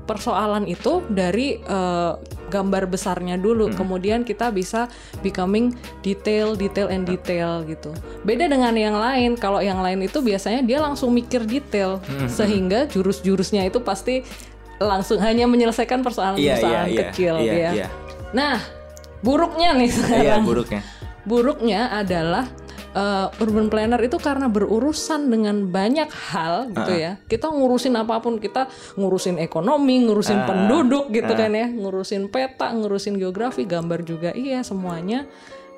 persoalan 0.08 0.64
itu 0.66 1.04
dari 1.12 1.60
eh, 1.60 2.12
gambar 2.50 2.90
besarnya 2.90 3.38
dulu. 3.38 3.70
Kemudian 3.70 4.26
kita 4.26 4.50
bisa 4.50 4.90
becoming 5.22 5.70
detail, 6.02 6.58
detail 6.58 6.90
and 6.90 7.06
detail 7.06 7.62
gitu. 7.62 7.94
Beda 8.26 8.50
dengan 8.50 8.74
yang 8.74 8.98
lain. 8.98 9.38
Kalau 9.38 9.62
yang 9.62 9.78
lain 9.78 10.02
itu 10.02 10.18
biasanya 10.18 10.66
dia 10.66 10.82
langsung 10.82 11.14
mikir 11.14 11.46
detail 11.46 12.02
sehingga 12.26 12.90
jurus-jurusnya 12.90 13.70
itu 13.70 13.78
pasti 13.84 14.26
langsung 14.80 15.20
hanya 15.20 15.44
menyelesaikan 15.44 16.00
persoalan-persoalan 16.00 16.88
iya, 16.88 16.96
iya. 16.96 17.00
kecil 17.12 17.34
Iya, 17.36 17.52
ya. 17.52 17.70
iya. 17.76 17.88
Nah, 18.32 18.56
buruknya 19.20 19.76
nih 19.76 19.92
Iya 19.92 19.96
sekarang. 20.00 20.42
buruknya. 20.48 20.80
Buruknya 21.28 21.80
adalah 21.92 22.48
uh, 22.96 23.28
urban 23.44 23.68
planner 23.68 24.00
itu 24.00 24.16
karena 24.16 24.48
berurusan 24.48 25.28
dengan 25.28 25.68
banyak 25.68 26.08
hal 26.32 26.72
gitu 26.72 26.92
ya. 26.96 27.20
Kita 27.28 27.52
ngurusin 27.52 27.92
apa 28.00 28.24
pun, 28.24 28.40
kita 28.40 28.72
ngurusin 28.96 29.36
ekonomi, 29.36 30.00
ngurusin 30.08 30.48
penduduk 30.48 31.12
gitu 31.12 31.32
kan 31.36 31.52
ya, 31.52 31.68
ngurusin 31.68 32.32
peta, 32.32 32.72
ngurusin 32.72 33.20
geografi, 33.20 33.68
gambar 33.68 34.00
juga 34.02 34.32
iya 34.32 34.64
semuanya. 34.64 35.28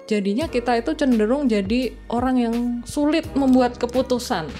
Jadinya 0.07 0.51
kita 0.51 0.79
itu 0.83 0.95
cenderung 0.99 1.47
jadi 1.47 1.95
orang 2.11 2.37
yang 2.39 2.55
sulit 2.87 3.27
membuat 3.35 3.79
keputusan. 3.79 4.51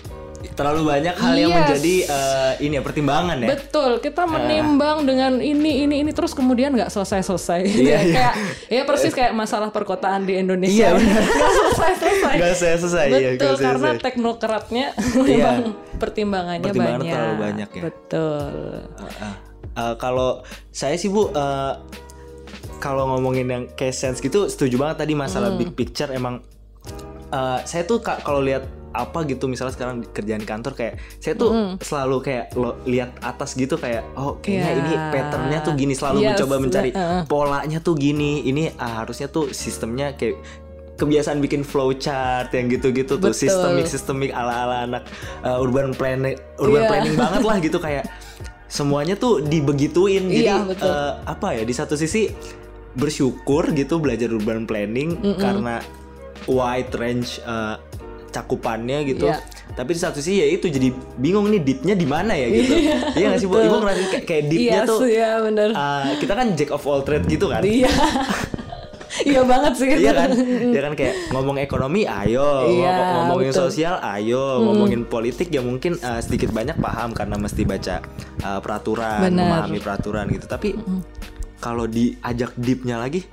Terlalu 0.45 0.83
banyak 0.85 1.15
hal 1.15 1.35
yang 1.35 1.49
Yes. 1.49 1.59
menjadi 1.61 1.95
eh, 2.05 2.53
ini 2.61 2.75
ya 2.75 2.83
pertimbangan 2.83 3.37
ya. 3.39 3.49
Betul, 3.51 3.91
kita 3.99 4.23
menimbang 4.25 5.03
dengan 5.03 5.39
ini 5.39 5.83
ini 5.83 6.01
ini 6.01 6.11
terus 6.11 6.33
kemudian 6.33 6.71
nggak 6.71 6.89
selesai-selesai. 6.89 7.61
Iya, 7.63 7.99
iya. 8.03 8.11
kayak 8.11 8.35
ya 8.69 8.83
persis 8.83 9.11
kayak 9.11 9.33
masalah 9.33 9.69
perkotaan 9.69 10.23
di 10.23 10.35
Indonesia. 10.35 10.89
Iya, 10.89 10.91
benar. 10.93 11.23
Selesai-selesai. 11.57 12.35
Nggak 12.39 12.55
selesai, 12.55 13.07
iya, 13.09 13.31
Betul, 13.33 13.47
nggak 13.49 13.59
karena 13.63 13.89
selesai. 13.89 14.05
teknokratnya 14.05 14.87
Iya. 14.93 15.23
memang 15.23 15.59
pertimbangannya 15.95 16.65
Pertimbangan 16.65 16.99
banyak. 16.99 17.13
terlalu 17.13 17.35
banyak 17.39 17.69
ya. 17.71 17.83
Betul. 17.83 18.53
Ah, 19.19 19.35
ah, 19.75 19.93
kalau 19.97 20.31
saya 20.71 20.95
sih 20.95 21.07
bu, 21.07 21.31
eh, 21.31 21.73
kalau 22.79 23.07
ngomongin 23.09 23.47
yang 23.47 23.65
case 23.71 23.95
sense 23.97 24.19
gitu, 24.19 24.47
setuju 24.47 24.75
banget 24.77 24.97
tadi 25.01 25.15
masalah 25.15 25.55
big 25.55 25.73
picture. 25.73 26.11
Emang 26.11 26.43
eh, 27.29 27.59
saya 27.63 27.83
tuh 27.83 27.99
ka- 27.99 28.21
kalau 28.21 28.41
lihat 28.41 28.67
apa 28.93 29.25
gitu, 29.25 29.49
misalnya 29.49 29.73
sekarang 29.73 30.05
kerjaan 30.09 30.45
kantor 30.45 30.73
kayak 30.73 30.95
saya 31.17 31.35
tuh 31.35 31.51
selalu 31.81 32.17
kayak 32.21 32.53
lo 32.55 32.77
lihat 32.85 33.17
atas 33.21 33.53
gitu 33.53 33.75
kayak 33.75 34.05
oh 34.15 34.37
kayaknya 34.39 34.69
Ya. 34.69 34.79
ini 34.79 34.93
patternnya 35.11 35.59
tuh 35.61 35.73
gini, 35.75 35.93
selalu 35.93 36.19
Yes, 36.21 36.29
mencoba 36.37 36.55
mencari 36.57 36.91
uh-uh. 36.93 37.23
polanya 37.27 37.79
tuh 37.81 37.97
gini. 37.97 38.45
Ini 38.45 38.77
ah, 38.77 39.03
harusnya 39.03 39.27
tuh 39.27 39.51
sistemnya 39.51 40.13
kayak 40.13 40.39
kebiasaan 40.93 41.41
bikin 41.41 41.65
flowchart 41.65 42.53
yang 42.53 42.69
gitu-gitu 42.69 43.17
tuh 43.17 43.33
sistemik 43.35 43.89
sistemik 43.89 44.31
ala-ala 44.31 44.87
anak 44.87 45.03
uh, 45.41 45.59
urban 45.59 45.91
planning 45.91 46.39
urban 46.61 46.85
Iya. 46.85 46.91
planning 46.93 47.15
banget 47.19 47.43
lah 47.43 47.57
gitu 47.59 47.79
kayak 47.81 48.05
semuanya 48.69 49.17
tuh 49.17 49.43
dibegituin 49.43 50.31
jadi 50.31 50.53
Iya, 50.53 50.57
betul. 50.63 50.87
eh, 50.87 51.13
apa 51.27 51.49
ya 51.59 51.63
di 51.65 51.75
satu 51.75 51.93
sisi 51.93 52.31
bersyukur 52.93 53.73
gitu 53.73 53.99
belajar 53.99 54.29
urban 54.31 54.69
planning 54.69 55.17
karena 55.37 55.81
wide 56.45 56.93
range 56.95 57.41
eh, 57.43 57.77
cakupannya 58.33 59.05
gitu 59.05 59.29
Iya. 59.29 59.39
tapi 59.73 59.93
di 59.93 60.01
satu 60.01 60.19
sisi 60.19 60.41
ya 60.41 60.49
itu 60.49 60.67
jadi 60.67 60.89
bingung 61.15 61.47
nih 61.47 61.61
deepnya 61.61 61.93
di 61.93 62.05
mana 62.05 62.33
ya 62.33 62.49
gitu 62.49 62.73
iya 63.15 63.27
nggak 63.29 63.39
sih 63.39 63.47
bu 63.47 63.57
ibu 63.59 63.77
ngerasain 63.79 64.09
kayak, 64.09 64.25
kayak 64.25 64.45
deepnya 64.49 64.73
Iya, 64.75 64.89
tuh 64.89 65.01
iya 65.05 65.31
benar. 65.39 65.69
eh, 65.71 66.11
kita 66.17 66.33
kan 66.33 66.47
jack 66.53 66.71
of 66.71 66.83
all 66.83 67.01
trade 67.01 67.25
gitu 67.27 67.47
kan 67.47 67.61
Iya. 67.61 67.93
Iya 69.23 69.45
banget 69.45 69.73
sih. 69.77 69.87
Iya 69.93 70.13
kan, 70.17 70.31
ya 70.73 70.81
kan 70.81 70.93
kayak 70.97 71.15
ngomong 71.31 71.61
ekonomi, 71.61 72.09
ayo 72.09 72.65
Iya, 72.65 72.91
ngomong 72.91 73.13
ngomongin 73.29 73.53
betul. 73.53 73.69
sosial, 73.69 74.01
ayo 74.01 74.57
ngomongin 74.59 75.05
politik 75.05 75.53
ya 75.53 75.61
mungkin 75.61 76.01
uh, 76.01 76.17
sedikit 76.19 76.49
banyak 76.49 76.81
paham 76.81 77.13
karena 77.13 77.37
mesti 77.37 77.63
baca 77.63 78.01
uh, 78.41 78.59
peraturan, 78.59 79.21
Benar. 79.23 79.69
memahami 79.69 79.79
peraturan 79.79 80.27
gitu. 80.27 80.49
Tapi 80.49 80.75
kalau 81.61 81.85
diajak 81.85 82.57
deepnya 82.57 82.97
lagi, 82.97 83.29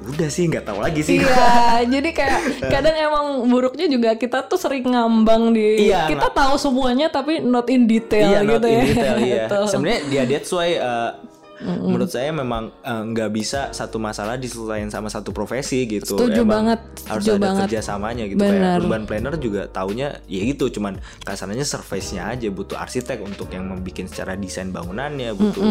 udah 0.00 0.28
sih 0.32 0.48
nggak 0.48 0.64
tahu 0.64 0.78
lagi 0.80 1.00
sih. 1.04 1.20
Iya, 1.20 1.84
jadi 1.98 2.10
kayak 2.16 2.40
kadang 2.72 2.96
emang 2.96 3.26
buruknya 3.52 3.86
juga 3.86 4.16
kita 4.16 4.48
tuh 4.48 4.56
sering 4.56 4.88
ngambang 4.88 5.52
di 5.52 5.90
Iya, 5.90 6.08
kita 6.08 6.32
tahu 6.32 6.54
semuanya 6.56 7.12
tapi 7.12 7.44
not 7.44 7.68
in 7.68 7.84
detail 7.84 8.32
iya, 8.32 8.40
not 8.40 8.60
gitu 8.60 8.66
in 8.66 8.76
ya. 8.76 8.84
detail 8.88 9.16
iya. 9.20 9.44
Sebenarnya 9.72 10.00
dia 10.08 10.22
that's 10.24 10.50
why 10.50 10.76
uh, 10.80 11.12
menurut 11.60 12.08
saya 12.08 12.32
memang 12.32 12.72
uh, 12.80 13.02
nggak 13.04 13.30
bisa 13.36 13.68
satu 13.76 14.00
masalah 14.00 14.40
diselesaikan 14.40 14.88
sama 14.88 15.12
satu 15.12 15.30
profesi 15.36 15.84
gitu. 15.84 16.16
Setuju 16.16 16.40
Emang 16.40 16.72
banget, 16.72 16.80
Harus 17.04 17.24
setuju 17.28 17.44
ada 17.44 17.60
kerjasamanya 17.68 18.24
banget. 18.24 18.32
gitu. 18.32 18.40
Benar. 18.40 18.56
Kayak 18.56 18.80
urban 18.80 19.02
planner 19.04 19.34
juga 19.36 19.62
taunya 19.68 20.08
ya 20.24 20.40
gitu, 20.40 20.72
cuman 20.72 20.96
kasarnya 21.20 21.66
surface-nya 21.68 22.32
aja 22.32 22.48
butuh 22.48 22.80
arsitek 22.80 23.20
untuk 23.20 23.52
yang 23.52 23.68
membuat 23.68 24.08
secara 24.08 24.40
desain 24.40 24.72
bangunannya, 24.72 25.36
butuh 25.36 25.64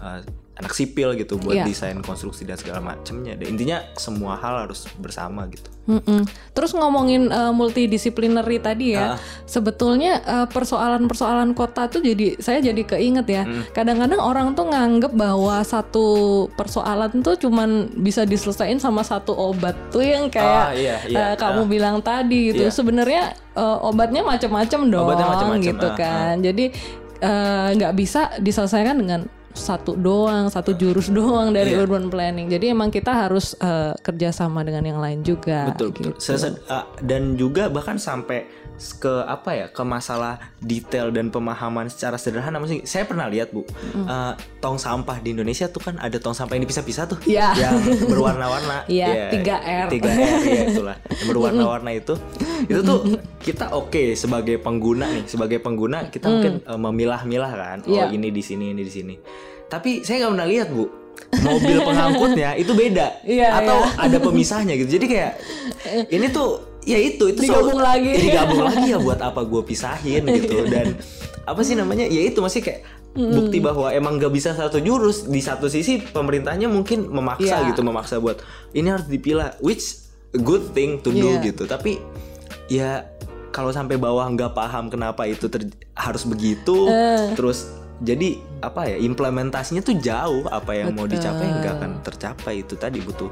uh, 0.00 0.20
anak 0.58 0.74
sipil 0.74 1.14
gitu 1.14 1.38
buat 1.38 1.54
Iya. 1.54 1.64
desain 1.64 1.98
konstruksi 2.02 2.42
dan 2.42 2.58
segala 2.58 2.82
macamnya. 2.82 3.38
Dan 3.38 3.54
intinya 3.54 3.78
semua 3.94 4.34
hal 4.34 4.66
harus 4.66 4.90
bersama 4.98 5.46
gitu. 5.46 5.70
Mm-mm. 5.88 6.26
Terus 6.52 6.76
ngomongin 6.76 7.32
uh, 7.32 7.48
multidisciplinary 7.48 8.60
tadi 8.60 8.92
ya, 8.92 9.16
sebetulnya 9.48 10.20
uh, 10.20 10.44
persoalan-persoalan 10.50 11.56
kota 11.56 11.88
tuh 11.88 12.04
jadi 12.04 12.36
saya 12.36 12.60
jadi 12.60 12.82
keinget 12.84 13.26
ya. 13.30 13.42
Mm. 13.48 13.62
Kadang-kadang 13.72 14.20
orang 14.20 14.52
tuh 14.52 14.68
nganggep 14.68 15.16
bahwa 15.16 15.64
satu 15.64 16.06
persoalan 16.52 17.24
tuh 17.24 17.40
cuman 17.40 17.88
bisa 17.96 18.28
diselesaikan 18.28 18.76
sama 18.76 19.00
satu 19.00 19.32
obat 19.32 19.78
tuh 19.88 20.04
yang 20.04 20.28
kayak 20.28 20.66
Ah, 20.68 20.70
iya, 20.76 20.96
iya. 21.08 21.16
uh, 21.32 21.34
kamu 21.40 21.62
Ah. 21.64 21.68
bilang 21.70 21.96
tadi 22.04 22.52
gitu. 22.52 22.68
Iya. 22.68 22.74
Sebenarnya 22.74 23.22
uh, 23.56 23.88
obatnya 23.88 24.20
macam-macam 24.20 24.80
dong, 24.92 25.06
Obatnya 25.08 25.26
macam-macam, 25.30 25.64
gitu 25.72 25.88
ah, 25.88 25.96
kan. 25.96 26.34
Jadi 26.44 26.64
uh, 27.24 27.68
nggak 27.72 27.92
bisa 27.96 28.36
diselesaikan 28.36 28.98
dengan 29.00 29.20
satu 29.58 29.94
doang, 29.94 30.46
satu 30.46 30.72
jurus 30.72 31.10
doang 31.14 31.50
dari 31.50 31.74
Iya. 31.74 31.82
urban 31.82 32.06
planning. 32.06 32.46
Jadi 32.46 32.70
emang 32.70 32.88
kita 32.88 33.10
harus 33.26 33.52
uh, 33.58 33.92
kerjasama 33.98 34.62
dengan 34.62 34.84
yang 34.84 34.98
lain 34.98 35.20
juga. 35.20 35.68
betul 35.68 35.90
betul 35.90 36.14
gitu. 36.14 36.20
Sese- 36.20 36.62
uh, 36.66 36.86
dan 37.00 37.34
juga 37.34 37.66
bahkan 37.66 37.96
sampai 37.96 38.46
ke 38.78 39.26
apa 39.26 39.50
ya 39.54 39.66
ke 39.68 39.82
masalah 39.82 40.38
detail 40.62 41.10
dan 41.10 41.28
pemahaman 41.34 41.90
secara 41.90 42.14
sederhana. 42.14 42.62
Maksudnya 42.62 42.86
saya 42.86 43.04
pernah 43.04 43.26
lihat 43.26 43.50
bu 43.50 43.66
uh, 44.06 44.38
tong 44.62 44.78
sampah 44.78 45.18
di 45.18 45.34
Indonesia 45.34 45.66
tuh 45.66 45.82
kan 45.82 45.98
ada 45.98 46.16
tong 46.22 46.34
sampah 46.34 46.54
yang 46.54 46.64
dipisah-pisah 46.64 47.04
tuh. 47.10 47.18
Iya. 47.26 47.52
yang 47.58 47.74
berwarna-warna. 48.06 48.86
Ya, 48.86 49.28
3R. 49.34 49.86
3R 49.90 50.40
ya 50.46 50.62
itulah. 50.70 50.96
Yang 51.10 51.28
berwarna-warna 51.28 51.90
itu. 51.92 52.14
Itu 52.70 52.80
tuh 52.86 53.00
kita 53.42 53.74
oke 53.74 54.14
sebagai 54.14 54.62
pengguna 54.62 55.10
nih 55.10 55.24
sebagai 55.26 55.58
pengguna 55.58 56.06
kita 56.08 56.30
mungkin 56.30 56.62
uh, 56.62 56.78
memilah-milah 56.78 57.52
kan. 57.52 57.78
Oh 57.84 57.90
Iya. 57.90 58.14
ini 58.14 58.30
di 58.30 58.42
sini 58.42 58.70
ini 58.70 58.82
di 58.86 58.92
sini. 58.92 59.14
Tapi 59.66 60.06
saya 60.06 60.24
nggak 60.24 60.32
pernah 60.38 60.48
lihat 60.48 60.68
bu. 60.70 60.86
Mobil 61.28 61.76
pengangkutnya 61.82 62.54
itu 62.56 62.72
beda. 62.72 63.20
Iya, 63.26 63.58
atau 63.58 63.84
iya. 63.84 64.06
ada 64.06 64.16
pemisahnya 64.22 64.74
gitu. 64.78 64.96
Jadi 64.96 65.06
kayak 65.10 65.32
ini 66.14 66.26
tuh 66.30 66.67
ya 66.88 66.96
itu 66.98 67.28
itu 67.28 67.40
Digabung 67.42 67.76
selalu- 67.76 67.84
lagi. 67.84 68.08
ya 68.08 68.20
digabung 68.22 68.62
lagi 68.64 68.86
ya 68.88 68.98
buat 69.04 69.20
apa 69.20 69.40
gue 69.42 69.62
pisahin 69.62 70.24
gitu 70.24 70.64
dan 70.66 70.96
apa 71.44 71.60
sih 71.60 71.74
namanya 71.74 72.04
ya 72.04 72.22
itu 72.22 72.40
masih 72.40 72.60
kayak 72.60 72.80
bukti 73.10 73.58
bahwa 73.58 73.90
emang 73.90 74.16
gak 74.16 74.30
bisa 74.30 74.52
satu 74.52 74.78
jurus 74.78 75.24
di 75.24 75.38
satu 75.38 75.66
sisi 75.66 75.98
pemerintahnya 76.00 76.66
mungkin 76.66 77.06
memaksa 77.06 77.60
Iya. 77.60 77.68
gitu 77.68 77.82
memaksa 77.82 78.16
buat 78.16 78.40
ini 78.72 78.88
harus 78.88 79.04
dipilah 79.06 79.58
which 79.58 80.00
a 80.30 80.38
good 80.38 80.72
thing 80.72 80.96
to 80.98 81.10
do 81.10 81.28
Iya. 81.34 81.44
gitu 81.46 81.64
tapi 81.64 81.98
ya 82.66 83.04
kalau 83.48 83.68
sampai 83.68 83.96
bawah 83.96 84.24
nggak 84.24 84.52
paham 84.52 84.86
kenapa 84.86 85.24
itu 85.24 85.46
ter- 85.46 85.66
harus 85.92 86.22
begitu 86.22 86.86
Eh. 86.86 87.32
terus 87.34 87.68
jadi 87.98 88.28
apa 88.58 88.86
ya 88.86 88.96
implementasinya 88.96 89.82
tuh 89.82 89.98
jauh 89.98 90.46
apa 90.46 90.70
yang 90.72 90.94
mau 90.94 91.04
Betul. 91.04 91.18
dicapai 91.18 91.46
nggak 91.50 91.74
akan 91.76 91.90
tercapai 92.00 92.54
itu 92.62 92.74
tadi 92.74 92.98
butuh 92.98 93.26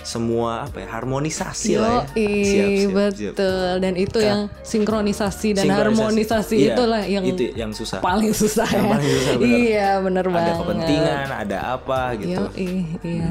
semua 0.00 0.66
apa 0.66 0.82
ya 0.82 0.88
harmonisasi 0.92 1.72
lah 1.74 2.06
ya 2.12 2.22
Siap, 2.44 2.44
siap, 2.44 2.70
siap. 2.70 2.90
betul. 3.34 3.72
Dan 3.80 3.94
itu 3.96 4.18
Nah, 4.18 4.26
yang 4.26 4.40
sinkronisasi 4.60 5.48
dan 5.52 5.64
Sinkronisasi. 5.64 5.98
harmonisasi 5.98 6.56
Iya, 6.56 6.68
itulah 6.70 7.02
yang 7.02 7.24
itu 7.24 7.44
yang 7.54 7.70
susah 7.70 7.98
paling 7.98 8.30
susah 8.32 8.68
Yang 8.68 8.78
ya. 8.80 8.92
paling 8.92 9.10
susah, 9.10 9.32
bener. 9.34 9.58
iya, 9.58 9.88
bener 9.98 10.24
ada 10.24 10.34
banget. 10.36 10.54
kepentingan 10.60 11.28
ada 11.32 11.58
apa 11.72 12.00
gitu 12.16 12.42
Yoi, 12.46 12.70
iya. 13.02 13.30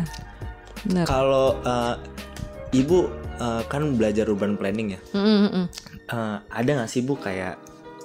Bener. 0.83 1.05
kalau 1.05 1.47
eh, 1.61 1.95
ibu 2.73 3.07
eh, 3.37 3.61
kan 3.63 3.81
belajar 3.93 4.25
urban 4.25 4.55
planning 4.55 4.95
ya 4.95 5.01
Mm, 5.13 5.47
mm. 5.47 5.65
Eh, 6.05 6.37
ada 6.43 6.69
nggak 6.73 6.89
sih 6.89 6.99
bu 6.99 7.15
kayak 7.15 7.55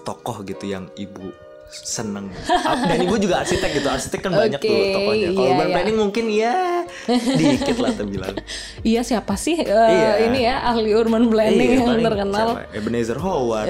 tokoh 0.04 0.40
gitu 0.42 0.62
yang 0.64 0.86
ibu 0.94 1.34
seneng 1.70 2.32
dan 2.82 2.98
ibu 2.98 3.16
juga 3.16 3.44
arsitek 3.44 3.70
gitu 3.74 3.88
arsitek 3.88 4.20
kan 4.20 4.32
banyak 4.32 4.56
tuh 4.58 4.72
Oke, 4.72 4.88
tokohnya 4.90 5.28
kalau 5.28 5.44
iya, 5.44 5.52
urban 5.52 5.66
iya. 5.66 5.74
planning 5.76 5.96
mungkin 5.98 6.24
ya 6.26 6.54
Dikit 7.08 7.76
lah 7.76 7.92
terbilang. 7.92 8.32
Iya 8.88 9.00
siapa 9.02 9.36
sih 9.36 9.56
eh, 9.58 9.68
Iya. 9.68 10.10
ini 10.24 10.38
ya 10.42 10.64
ahli 10.64 10.90
urban 10.90 11.28
planning 11.28 11.70
Iya, 11.70 11.84
yang 11.84 12.00
terkenal 12.00 12.48
siapa? 12.56 12.72
Ebenezer 12.72 13.18
Howard. 13.18 13.68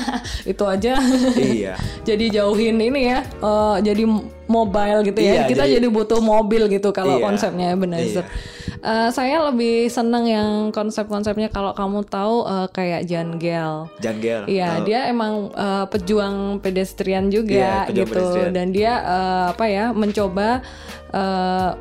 itu 0.52 0.64
aja 0.64 0.92
iya. 1.34 1.74
jadi 2.08 2.24
jauhin 2.32 2.78
ini 2.78 3.10
ya 3.10 3.18
eh, 3.24 3.76
jadi 3.82 4.02
mobile 4.46 5.00
gitu 5.04 5.18
ya 5.18 5.32
Iya, 5.32 5.42
kita 5.46 5.64
jadi- 5.64 5.74
jadi, 5.76 5.86
butuh 5.88 6.20
mobil 6.20 6.62
gitu 6.68 6.90
kalau 6.90 7.18
Iya, 7.18 7.24
konsepnya 7.24 7.74
Ebenezer 7.74 8.22
iya. 8.22 8.59
Eh, 8.80 9.10
saya 9.12 9.44
lebih 9.52 9.92
seneng 9.92 10.24
yang 10.24 10.50
konsep-konsepnya 10.72 11.52
kalau 11.52 11.76
kamu 11.76 12.00
tahu 12.08 12.48
eh, 12.48 12.68
kayak 12.72 13.04
Jan 13.04 13.36
Gel. 13.36 13.92
Jangel. 14.00 14.48
Iya, 14.48 14.80
Oh, 14.80 14.84
dia 14.88 15.00
emang 15.12 15.52
uh, 15.52 15.84
pejuang 15.84 16.64
pedestrian 16.64 17.28
Iya, 17.28 17.34
juga 17.34 17.68
pejuang 17.84 17.96
gitu, 18.00 18.12
pedestrian. 18.16 18.50
dan 18.56 18.66
dia 18.72 18.92
uh, 19.04 19.44
apa 19.52 19.64
ya 19.68 19.84
mencoba 19.92 20.64
uh, 21.12 21.76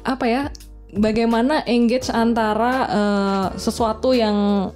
apa 0.00 0.24
ya 0.24 0.42
bagaimana 0.96 1.60
engage 1.68 2.08
antara 2.08 2.72
uh, 2.88 3.46
sesuatu 3.60 4.16
yang 4.16 4.70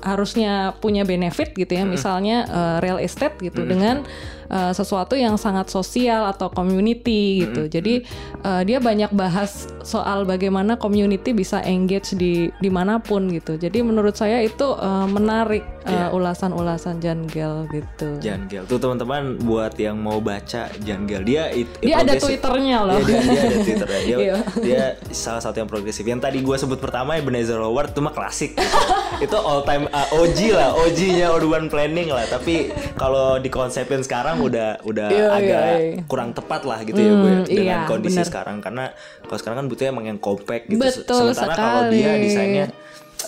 harusnya 0.00 0.72
punya 0.80 1.04
benefit 1.04 1.52
gitu 1.52 1.76
ya, 1.76 1.84
misalnya 1.84 2.48
uh, 2.48 2.76
real 2.80 2.96
estate 2.96 3.36
gitu 3.44 3.68
dengan 3.68 4.08
uh, 4.50 4.72
sesuatu 4.74 5.14
yang 5.14 5.38
sangat 5.38 5.70
sosial 5.70 6.26
atau 6.28 6.50
community 6.50 7.46
gitu. 7.46 7.70
Jadi 7.70 8.04
uh, 8.42 8.62
dia 8.66 8.82
banyak 8.82 9.14
bahas 9.14 9.70
soal 9.86 10.26
bagaimana 10.26 10.76
community 10.76 11.32
bisa 11.32 11.62
engage 11.64 12.12
di 12.18 12.50
di 12.58 12.70
mana 12.70 12.98
pun 13.00 13.30
gitu. 13.30 13.56
Jadi 13.56 13.80
menurut 13.80 14.18
saya 14.18 14.42
itu 14.42 14.66
uh, 14.76 15.06
menarik 15.06 15.62
uh, 15.86 15.90
Iya. 15.90 16.06
ulasan-ulasan 16.16 16.96
Jan 17.02 17.28
Gel 17.28 17.68
gitu. 17.70 18.08
Jangel. 18.24 18.64
Tuh 18.64 18.80
teman-teman 18.80 19.36
buat 19.42 19.74
yang 19.76 20.00
mau 20.00 20.18
baca 20.18 20.72
Jangel, 20.80 21.22
dia 21.22 21.52
it, 21.52 21.68
Dia 21.80 22.00
ada. 22.02 22.16
Twitternya 22.16 22.78
loh. 22.84 22.98
Iya, 23.00 23.04
dia, 23.06 23.20
dia 23.20 23.40
ada 23.40 23.58
Twitternya. 23.64 23.98
Dia, 24.00 24.16
Iya. 24.24 24.36
dia 24.60 24.82
salah 25.12 25.40
satu 25.44 25.60
yang 25.60 25.68
progresif. 25.70 26.02
Yang 26.04 26.24
tadi 26.24 26.38
gue 26.40 26.56
sebut 26.56 26.80
pertama 26.80 27.16
Ebenezer 27.20 27.60
Howard 27.60 27.92
itu 27.92 28.00
mah 28.00 28.14
klasik. 28.16 28.56
itu 29.24 29.36
all 29.36 29.62
time 29.68 29.86
uh, 29.92 30.08
OG 30.16 30.38
lah, 30.56 30.72
OG-nya 30.74 31.28
urban 31.30 31.68
planning 31.68 32.08
lah. 32.08 32.24
Tapi 32.26 32.72
kalau 32.96 33.36
dikonsepin 33.36 34.00
sekarang 34.00 34.39
udah 34.42 34.68
udah 34.82 35.08
Iya, 35.08 35.26
agak 35.30 35.62
iya, 35.62 35.78
iya. 35.92 36.02
kurang 36.04 36.30
tepat 36.30 36.62
lah 36.62 36.80
gitu 36.80 36.96
ya 36.96 37.12
gue 37.12 37.32
Hmm, 37.32 37.44
dengan 37.44 37.78
iya, 37.78 37.88
kondisi 37.88 38.16
bener. 38.16 38.26
sekarang 38.26 38.56
karena 38.58 38.84
kalau 39.22 39.38
sekarang 39.38 39.56
kan 39.60 39.66
butuhnya 39.66 39.90
emang 39.90 40.06
yang 40.06 40.18
compact 40.18 40.64
gitu. 40.66 40.78
Betul 40.78 41.30
Sementara 41.30 41.54
kalau 41.54 41.82
dia 41.88 42.10
desainnya 42.16 42.66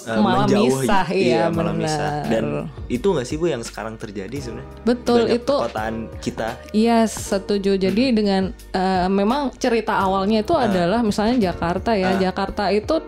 uh, 0.04 0.18
Malah 0.18 0.44
menjauh 0.44 0.68
misah, 0.78 1.06
iya, 1.08 1.46
malah 1.46 1.70
benar. 1.70 1.84
misah. 1.84 2.10
Dan 2.24 2.44
itu 2.86 3.06
nggak 3.06 3.24
sih 3.24 3.36
Bu 3.36 3.46
yang 3.46 3.60
sekarang 3.60 3.94
terjadi 3.94 4.34
sebenarnya? 4.34 4.70
Betul, 4.82 5.18
Banyak 5.22 5.36
itu- 5.36 5.60
perkotaan 5.60 5.96
kita 6.18 6.48
Iya 6.70 6.98
setuju. 7.04 7.74
Jadi 7.74 8.04
dengan 8.12 8.42
eh, 8.52 9.08
memang 9.08 9.52
cerita 9.54 9.96
awalnya 9.96 10.40
itu 10.40 10.52
Ah. 10.52 10.66
adalah 10.66 11.00
misalnya 11.00 11.50
Jakarta 11.50 11.92
ya. 11.92 12.16
Jakarta 12.16 12.68
itu 12.68 12.98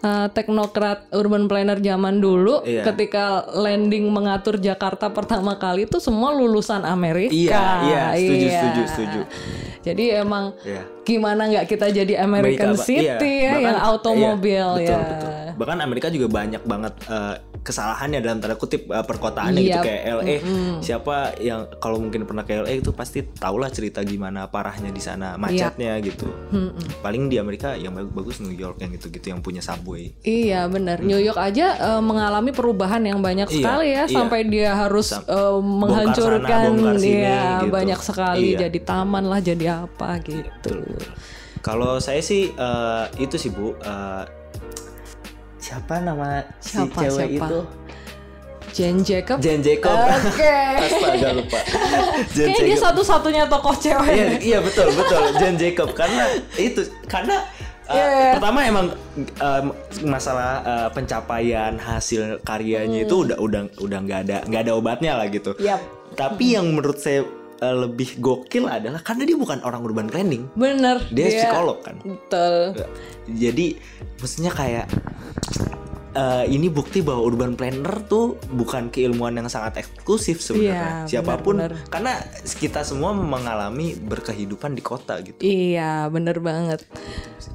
eh, 0.00 0.28
teknokrat 0.28 1.08
urban 1.12 1.44
planner 1.44 1.78
zaman 1.78 2.18
dulu 2.18 2.60
Iya. 2.62 2.84
ketika 2.84 3.24
landing 3.50 4.06
mengatur 4.06 4.56
Jakarta 4.56 5.08
pertama 5.08 5.56
kali 5.56 5.84
itu 5.84 5.96
semua 5.96 6.30
lulusan 6.30 6.82
Amerika. 6.82 7.32
Iya, 7.32 7.64
iya, 7.82 8.04
setuju, 8.14 8.36
Iya. 8.42 8.52
setuju, 8.54 8.82
setuju. 8.86 9.20
Jadi 9.82 10.04
emang 10.12 10.52
Iya. 10.60 10.82
Gimana 11.04 11.46
nggak 11.46 11.66
kita 11.66 11.86
jadi 11.88 12.14
American 12.18 12.72
Amerika. 12.72 12.82
City 12.82 13.04
Iya, 13.38 13.44
ya 13.44 13.52
bahkan- 13.52 13.62
yang 13.62 13.78
automobil 13.78 14.50
iya, 14.50 14.64
ya. 14.82 14.98
betul, 14.98 15.00
betul. 15.06 15.32
Bahkan 15.54 15.78
Amerika 15.78 16.06
juga 16.08 16.26
banyak 16.28 16.62
banget 16.64 16.94
eh, 17.06 17.34
kesalahannya 17.56 18.18
dalam 18.18 18.38
tanda 18.38 18.52
kutip 18.54 18.84
eh, 18.86 19.00
perkotaannya 19.00 19.60
gitu 19.62 19.72
Iya. 19.72 19.80
kayak 19.80 20.02
LA. 20.12 20.36
Siapa 20.80 21.16
yang 21.38 21.60
kalau 21.78 21.96
mungkin 21.96 22.24
pernah 22.24 22.42
ke 22.42 22.58
LA 22.58 22.76
itu 22.76 22.90
pasti 22.90 23.22
tahulah 23.22 23.68
cerita 23.68 24.02
gimana 24.02 24.44
parahnya 24.46 24.88
di 24.88 24.98
sana 24.98 25.36
macetnya 25.36 25.94
gitu. 25.98 26.26
Paling 27.00 27.28
di 27.28 27.36
Amerika 27.36 27.72
yang 27.72 27.94
bagus, 27.94 28.36
New 28.38 28.52
York 28.52 28.80
yang 28.80 28.90
gitu-gitu 28.92 29.30
yang 29.30 29.40
punya 29.40 29.60
subway. 29.60 30.10
Iya 30.20 30.66
benar. 30.66 31.00
New 31.00 31.16
York 31.16 31.38
aja 31.38 31.66
eh, 31.88 32.02
mengalami 32.02 32.50
perubahan 32.50 33.00
yang 33.00 33.20
banyak 33.20 33.46
Iya, 33.46 33.56
sekali 33.56 33.86
ya 33.88 34.02
iya. 34.02 34.10
sampai 34.10 34.40
dia 34.44 34.70
harus 34.74 35.06
Sam- 35.08 35.24
eh, 35.24 35.54
menghancurkan 35.62 36.60
bongkar 36.74 36.96
sini, 36.98 37.22
ya 37.22 37.42
gitu. 37.60 37.70
banyak 37.70 38.00
sekali 38.00 38.46
Iya. 38.50 38.58
jadi 38.66 38.78
taman 38.82 39.24
lah 39.24 39.38
jadi 39.38 39.66
apa 39.80 40.18
gitu. 40.20 40.74
Kalau 41.60 41.96
saya 41.96 42.20
sih 42.20 42.52
eh, 42.52 43.04
itu 43.16 43.36
sih 43.36 43.48
Bu 43.48 43.72
eh, 43.74 44.24
siapa 45.56 46.00
nama 46.00 46.44
Siapa, 46.60 46.92
si 46.92 47.08
cewek 47.08 47.28
siapa? 47.32 47.46
itu? 47.48 47.60
Jane 48.74 49.00
Jacob. 49.06 49.38
Jen 49.38 49.62
Jacob. 49.62 49.94
Oke. 49.94 50.50
Astaga 50.82 51.30
lupa. 51.30 51.58
Jen 52.34 52.50
Kayaknya 52.50 52.58
dia 52.58 52.74
Jacob. 52.74 52.84
satu-satunya 52.90 53.44
tokoh 53.46 53.74
cewek. 53.78 54.10
Iya, 54.10 54.26
iya 54.42 54.58
betul 54.58 54.90
betul 54.90 55.22
Jen 55.38 55.54
Jacob 55.54 55.88
karena 55.94 56.24
itu 56.58 56.82
karena 57.06 57.46
uh, 57.86 57.94
Iya, 57.94 58.06
iya. 58.10 58.32
pertama 58.34 58.58
emang 58.66 58.86
um, 59.38 59.64
masalah 60.02 60.50
uh, 60.66 60.88
pencapaian 60.90 61.78
hasil 61.78 62.42
karyanya 62.42 63.06
itu 63.06 63.22
udah 63.22 63.38
udah 63.38 63.62
udah 63.78 63.98
nggak 64.02 64.20
ada 64.26 64.36
nggak 64.42 64.62
ada 64.66 64.72
obatnya 64.74 65.12
lah 65.14 65.30
gitu. 65.30 65.54
Yap. 65.62 65.78
Tapi 66.18 66.58
yang 66.58 66.66
menurut 66.74 66.98
saya 66.98 67.22
uh, 67.64 67.88
lebih 67.88 68.20
gokil 68.20 68.68
adalah 68.68 69.00
karena 69.00 69.24
dia 69.24 69.36
bukan 69.40 69.64
orang 69.64 69.80
urban 69.80 70.12
planning, 70.12 70.52
Bener. 70.52 71.00
dia 71.08 71.32
psikolog 71.32 71.80
kan. 71.80 71.96
Betul. 72.04 72.76
Jadi 73.24 73.80
maksudnya 74.20 74.52
kayak 74.52 74.86
eh, 76.14 76.44
ini 76.48 76.70
bukti 76.70 77.02
bahwa 77.02 77.26
urban 77.26 77.58
planner 77.58 78.06
tuh 78.06 78.38
bukan 78.54 78.88
keilmuan 78.88 79.34
yang 79.34 79.50
sangat 79.50 79.82
eksklusif 79.82 80.40
sebenarnya. 80.40 81.04
Iya, 81.04 81.10
Siapa 81.10 81.42
pun 81.42 81.58
benar-benar. 81.58 81.90
karena 81.90 82.12
kita 82.44 82.86
semua 82.86 83.10
mengalami 83.12 83.98
berkehidupan 83.98 84.78
di 84.78 84.82
kota 84.82 85.18
gitu. 85.20 85.38
Iya, 85.42 86.08
bener 86.08 86.38
banget. 86.38 86.86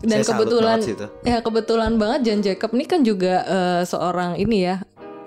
Dan 0.03 0.23
Saya 0.23 0.35
kebetulan, 0.35 0.79
ya 1.23 1.37
kebetulan 1.43 1.93
banget 1.99 2.19
Jan 2.27 2.41
Jacob 2.43 2.69
ini 2.75 2.85
kan 2.85 3.01
juga 3.01 3.43
eh, 3.47 3.81
seorang 3.87 4.35
ini 4.37 4.57
ya 4.67 4.83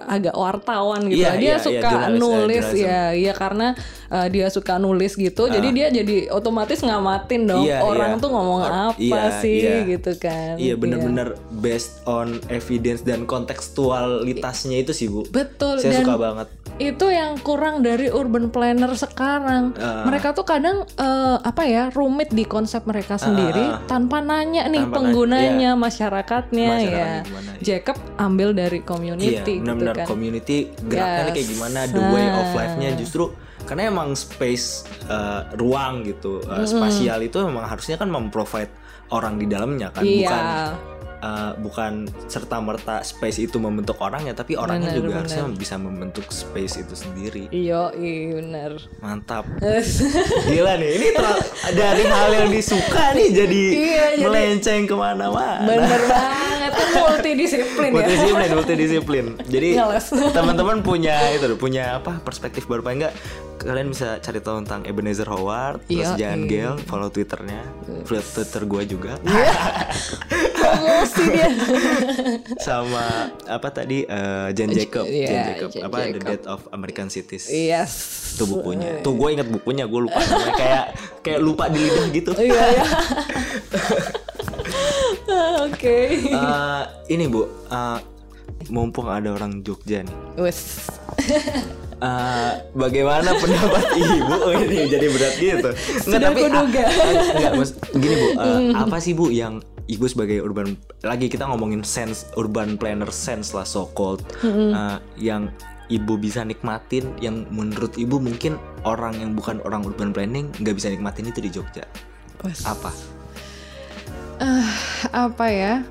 agak 0.09 0.35
wartawan 0.35 1.07
gitu. 1.09 1.23
Iya, 1.23 1.31
dia 1.37 1.41
iya, 1.41 1.55
iya, 1.57 1.57
suka 1.59 1.89
jurnalis, 1.91 2.21
nulis 2.21 2.67
eh, 2.73 2.83
ya, 2.83 3.03
iya 3.13 3.33
karena 3.33 3.67
eh, 4.11 4.27
dia 4.31 4.47
suka 4.49 4.75
nulis 4.79 5.13
gitu. 5.15 5.49
Jadi 5.49 5.69
dia 5.75 5.87
jadi 5.93 6.29
otomatis 6.31 6.81
ngamatin 6.83 7.43
dong 7.49 7.65
Iya, 7.67 7.79
orang 7.83 8.19
iya. 8.19 8.23
tuh 8.23 8.31
ngomong 8.31 8.61
Or- 8.63 8.73
apa 8.73 8.97
iya, 8.99 9.41
sih 9.41 9.59
iya. 9.61 9.77
gitu 9.87 10.13
kan. 10.19 10.55
Iya 10.59 10.75
bener-bener 10.79 11.39
based 11.61 12.03
on 12.09 12.41
evidence 12.49 13.03
dan 13.03 13.25
kontekstualitasnya 13.29 14.83
itu 14.83 14.93
sih 14.95 15.07
bu. 15.11 15.27
Betul 15.31 15.79
Saya 15.81 16.01
dan 16.01 16.05
suka 16.05 16.17
banget. 16.19 16.49
Itu 16.75 17.07
yang 17.07 17.37
kurang 17.39 17.81
dari 17.81 18.09
urban 18.09 18.49
planner 18.49 18.93
sekarang. 18.93 19.77
Ah. 19.77 20.05
mereka 20.05 20.33
tuh 20.33 20.43
kadang 20.43 20.85
eh, 20.89 21.37
apa 21.39 21.63
ya 21.63 21.89
rumit 21.89 22.29
di 22.29 22.43
konsep 22.43 22.83
mereka 22.83 23.17
sendiri 23.17 23.87
tanpa 23.87 24.19
nanya 24.19 24.65
nih 24.65 24.81
Ah, 24.81 24.89
Tanpa 24.89 24.97
nanya, 24.97 24.97
penggunanya, 24.97 25.71
masyarakatnya 25.75 26.65
ya. 26.65 26.75
Masyarakatnya 26.75 27.23
gimana, 27.23 27.51
iya. 27.51 27.63
Jacob 27.63 27.97
ambil 28.17 28.49
dari 28.53 28.79
Iya 28.79 28.87
community 28.87 29.55
benar-benar 29.59 29.95
gitu 29.95 30.01
kan. 30.01 30.07
community 30.07 30.59
geraknya 30.83 31.23
Yes. 31.23 31.35
kayak 31.35 31.49
gimana, 31.49 31.79
the 31.87 32.05
way 32.09 32.27
of 32.27 32.47
Ah. 32.47 32.57
life-nya 32.57 32.91
justru 32.95 33.25
karena 33.63 33.83
emang 33.89 34.09
space 34.13 34.67
uh, 35.07 35.47
ruang 35.55 36.03
gitu, 36.03 36.43
uh, 36.43 36.65
spasial 36.65 37.21
itu 37.21 37.39
memang 37.39 37.63
harusnya 37.65 37.95
kan 37.95 38.09
memprovide 38.09 38.75
orang 39.09 39.37
di 39.37 39.47
dalamnya 39.47 39.89
kan, 39.89 40.03
Iya. 40.03 40.27
bukan 40.27 40.45
uh, 41.23 41.55
bukan 41.57 42.05
serta 42.27 42.59
merta 42.59 43.01
space 43.01 43.39
itu 43.41 43.57
membentuk 43.57 43.97
orangnya, 43.99 44.35
tapi 44.35 44.59
orangnya 44.59 44.91
Benar, 44.91 44.99
juga 44.99 45.09
benar. 45.09 45.21
harusnya 45.25 45.45
bisa 45.55 45.75
membentuk 45.79 46.27
space 46.29 46.83
itu 46.83 46.95
sendiri. 46.99 47.47
Iya, 47.49 47.95
iya 47.97 48.37
benar. 48.37 48.71
Mantap. 48.99 49.47
Gila 50.51 50.75
nih, 50.77 50.91
ini 50.99 51.09
dari 51.73 52.05
hal 52.05 52.31
yang 52.35 52.49
disuka 52.51 53.15
nih 53.15 53.29
jadi, 53.31 53.65
Iya, 53.71 54.05
jadi- 54.19 54.25
melenceng 54.27 54.83
ke 54.85 54.95
mana-mana. 54.95 55.63
Bener 55.65 56.03
banget 56.13 56.73
kan 56.73 56.89
multidisiplin 56.95 57.91
ya. 57.91 57.95
multidisiplin 57.95 58.49
multidisiplin 58.55 59.25
jadi 59.45 59.69
teman-teman 60.33 60.81
punya 60.81 61.17
itu 61.35 61.47
punya 61.59 61.99
apa 61.99 62.23
perspektif 62.23 62.65
baru 62.65 62.81
paling 62.81 63.05
enggak 63.05 63.15
kalian 63.63 63.89
bisa 63.89 64.19
cari 64.19 64.39
tahu 64.39 64.61
tentang 64.61 64.83
Ebenezer 64.83 65.25
Howard 65.25 65.83
terus 65.85 66.11
Iya, 66.11 66.19
jangan 66.19 66.41
iya. 66.41 66.51
gel 66.51 66.75
follow 66.83 67.09
twitternya 67.09 67.63
follow 68.03 68.23
twitter 68.25 68.63
gue 68.65 68.83
juga 68.89 69.13
Promosi 70.63 71.23
dia. 71.27 71.51
sama 72.59 73.07
apa 73.45 73.69
tadi 73.69 74.03
eh, 74.03 74.49
Jen 74.53 74.71
Jacob 74.71 75.05
Iya, 75.05 75.27
Jen 75.27 75.43
Jacob 75.49 75.71
apa 75.81 75.97
The 75.97 76.07
Jacob. 76.13 76.27
Death 76.29 76.47
of 76.49 76.61
American 76.71 77.07
Cities 77.09 77.47
Yes. 77.47 77.93
itu 78.33 78.47
bukunya 78.47 78.99
tuh 79.01 79.13
gue 79.13 79.29
inget 79.31 79.49
bukunya 79.49 79.85
gue 79.85 80.01
lupa 80.03 80.19
kayak 80.53 80.85
kayak 81.21 81.41
lupa 81.41 81.67
di 81.67 81.81
lidah 81.81 82.07
gitu 82.11 82.31
Iya, 82.35 82.63
iya. 82.73 82.87
Oke. 85.63 85.99
Eh, 86.25 86.83
ini 87.09 87.25
bu 87.27 87.43
eh, 87.67 87.99
mumpung 88.69 89.07
ada 89.07 89.31
orang 89.31 89.61
Jogja 89.61 90.01
nih 90.01 90.17
Wes. 90.37 90.87
Eh, 92.03 92.53
bagaimana 92.75 93.31
pendapat 93.39 93.85
ibu? 94.03 94.35
Oh, 94.35 94.51
ini 94.59 94.91
jadi 94.91 95.07
berat 95.07 95.35
gitu. 95.39 95.71
Sudah 96.03 96.35
kuduga. 96.35 96.83
ah, 96.83 97.15
enggak 97.39 97.53
mas 97.55 97.71
gini 97.95 98.15
bu 98.19 98.27
eh, 98.43 98.59
apa 98.75 98.97
sih 98.99 99.15
bu 99.15 99.31
yang 99.31 99.63
ibu 99.87 100.11
sebagai 100.11 100.43
urban 100.43 100.75
lagi 101.07 101.31
kita 101.31 101.47
ngomongin 101.47 101.87
sense 101.87 102.27
urban 102.35 102.75
planner 102.75 103.07
sense 103.15 103.55
lah 103.55 103.63
so 103.63 103.87
called 103.95 104.19
eh, 104.43 104.99
yang 105.15 105.47
ibu 105.95 106.19
bisa 106.19 106.43
nikmatin 106.43 107.07
yang 107.23 107.47
menurut 107.55 107.95
ibu 107.95 108.19
mungkin 108.19 108.59
orang 108.83 109.23
yang 109.23 109.39
bukan 109.39 109.63
orang 109.63 109.87
urban 109.87 110.11
planning 110.11 110.51
nggak 110.59 110.75
bisa 110.75 110.91
nikmatin 110.91 111.31
itu 111.31 111.39
di 111.39 111.55
Jogja. 111.55 111.87
Wes. 112.43 112.67
apa? 112.67 112.91
Apa 115.15 115.47
ya? 115.55 115.87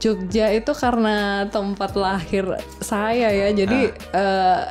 Jogja 0.00 0.48
itu 0.56 0.72
karena 0.72 1.44
tempat 1.52 1.92
lahir 1.92 2.48
saya 2.80 3.28
ya 3.28 3.52
jadi 3.52 3.92
eh, 3.92 4.64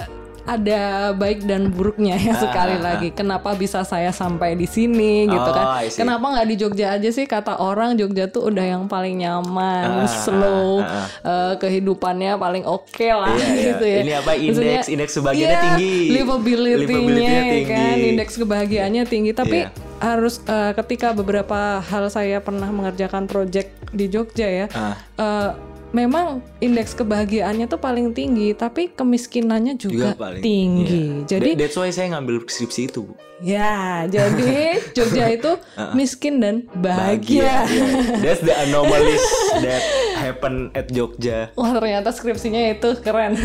ada 0.52 0.82
baik 1.12 1.44
dan 1.44 1.70
buruknya 1.70 2.18
ya 2.18 2.34
sekali 2.36 2.78
lagi 2.78 3.10
kenapa 3.12 3.54
bisa 3.54 3.82
saya 3.82 4.10
sampai 4.12 4.54
di 4.54 4.66
sini 4.66 5.26
gitu 5.26 5.38
Oh, 5.42 5.54
kan 5.54 5.66
I 5.80 5.88
see. 5.88 6.00
kenapa 6.00 6.26
nggak 6.28 6.48
di 6.48 6.56
Jogja 6.56 6.88
aja 6.92 7.10
sih 7.10 7.26
kata 7.26 7.56
orang 7.56 7.94
Jogja 7.94 8.26
tuh 8.26 8.48
udah 8.48 8.66
yang 8.68 8.84
paling 8.86 9.20
nyaman 9.20 10.04
Ah, 10.04 10.10
slow 10.10 10.80
ah, 10.80 10.90
ah. 10.90 11.08
eh, 11.22 11.54
kehidupannya 11.58 12.34
paling 12.36 12.64
oke 12.64 12.90
lah 13.06 13.30
Iya, 13.30 13.46
iya. 13.46 13.64
gitu 13.70 13.86
ya 13.86 14.00
Ini 14.00 14.12
apa, 14.16 14.32
Maksudnya, 14.32 14.50
indeks- 14.76 14.90
indeks 14.90 15.14
kebahagiaannya 15.14 15.46
iya, 15.46 15.62
tinggi. 15.62 15.94
livability-nya 16.12 17.30
ya 17.30 17.44
tinggi. 17.46 17.64
kan 17.68 17.96
indeks 18.00 18.34
kebahagiaannya 18.36 19.04
tinggi 19.06 19.32
tapi 19.32 19.58
Iya. 19.60 19.70
harus 20.00 20.40
eh, 20.44 20.72
ketika 20.74 21.12
beberapa 21.12 21.60
hal 21.80 22.08
saya 22.08 22.40
pernah 22.40 22.68
mengerjakan 22.68 23.26
project 23.26 23.70
di 23.92 24.06
Jogja 24.08 24.48
ya 24.48 24.66
Ah. 24.72 24.96
eh, 25.16 25.50
memang 25.90 26.46
indeks 26.60 26.94
kebahagiaannya 26.94 27.66
tuh 27.66 27.82
paling 27.82 28.14
tinggi 28.14 28.54
tapi 28.54 28.94
kemiskinannya 28.94 29.74
juga, 29.74 30.14
Juga 30.14 30.22
paling 30.22 30.42
tinggi 30.42 31.26
iya. 31.26 31.26
jadi 31.26 31.50
That- 31.58 31.60
that's 31.66 31.78
why 31.78 31.90
saya 31.90 32.14
ngambil 32.14 32.46
skripsi 32.46 32.82
itu 32.88 33.10
ya 33.42 34.06
jadi 34.06 34.54
Jogja 34.98 35.26
itu 35.32 35.52
miskin 35.96 36.44
dan 36.44 36.68
bahagia, 36.76 37.42
iya. 37.42 37.58
That's 38.24 38.44
the 38.44 38.52
anomalies 38.52 39.24
that 39.64 39.82
happen 40.20 40.70
at 40.76 40.92
Jogja. 40.92 41.50
wah 41.56 41.72
ternyata 41.72 42.12
skripsinya 42.12 42.76
itu 42.76 43.00
keren 43.00 43.40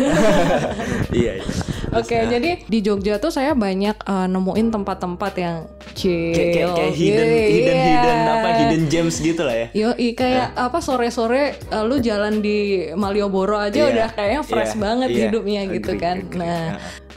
iya. 1.15 1.39
iya. 1.39 1.45
Oke, 1.95 2.11
jadi 2.27 2.59
di 2.67 2.79
Jogja 2.83 3.23
tuh 3.23 3.31
saya 3.31 3.55
banyak 3.55 3.95
eh, 3.95 4.27
nemuin 4.27 4.67
tempat-tempat 4.67 5.33
yang 5.39 5.57
chill, 5.95 6.35
Kayak 6.35 6.51
kayak, 6.51 6.69
kayak 6.75 6.93
hidden 6.93 7.25
Iya. 7.25 7.47
hidden 7.47 7.77
hidden 7.79 8.17
apa 8.27 8.49
hidden 8.59 8.83
gems 8.85 9.15
gitu 9.17 9.41
lah 9.41 9.55
ya. 9.55 9.67
Yo, 9.71 9.89
kayak 9.95 10.47
apa 10.53 10.77
sore-sore 10.77 11.43
eh, 11.55 11.83
lu 11.83 11.97
jalan 11.97 12.39
di 12.39 12.57
Malioboro 12.93 13.55
aja 13.55 13.73
Iya, 13.73 13.87
udah 13.89 14.07
kayaknya 14.11 14.41
fresh 14.43 14.75
iya, 14.75 14.81
banget 14.81 15.09
iya. 15.09 15.19
hidupnya 15.25 15.61
gitu 15.71 15.91
Agree, 15.95 16.03
kan. 16.03 16.17
agree. 16.21 16.39
Nah, 16.43 16.65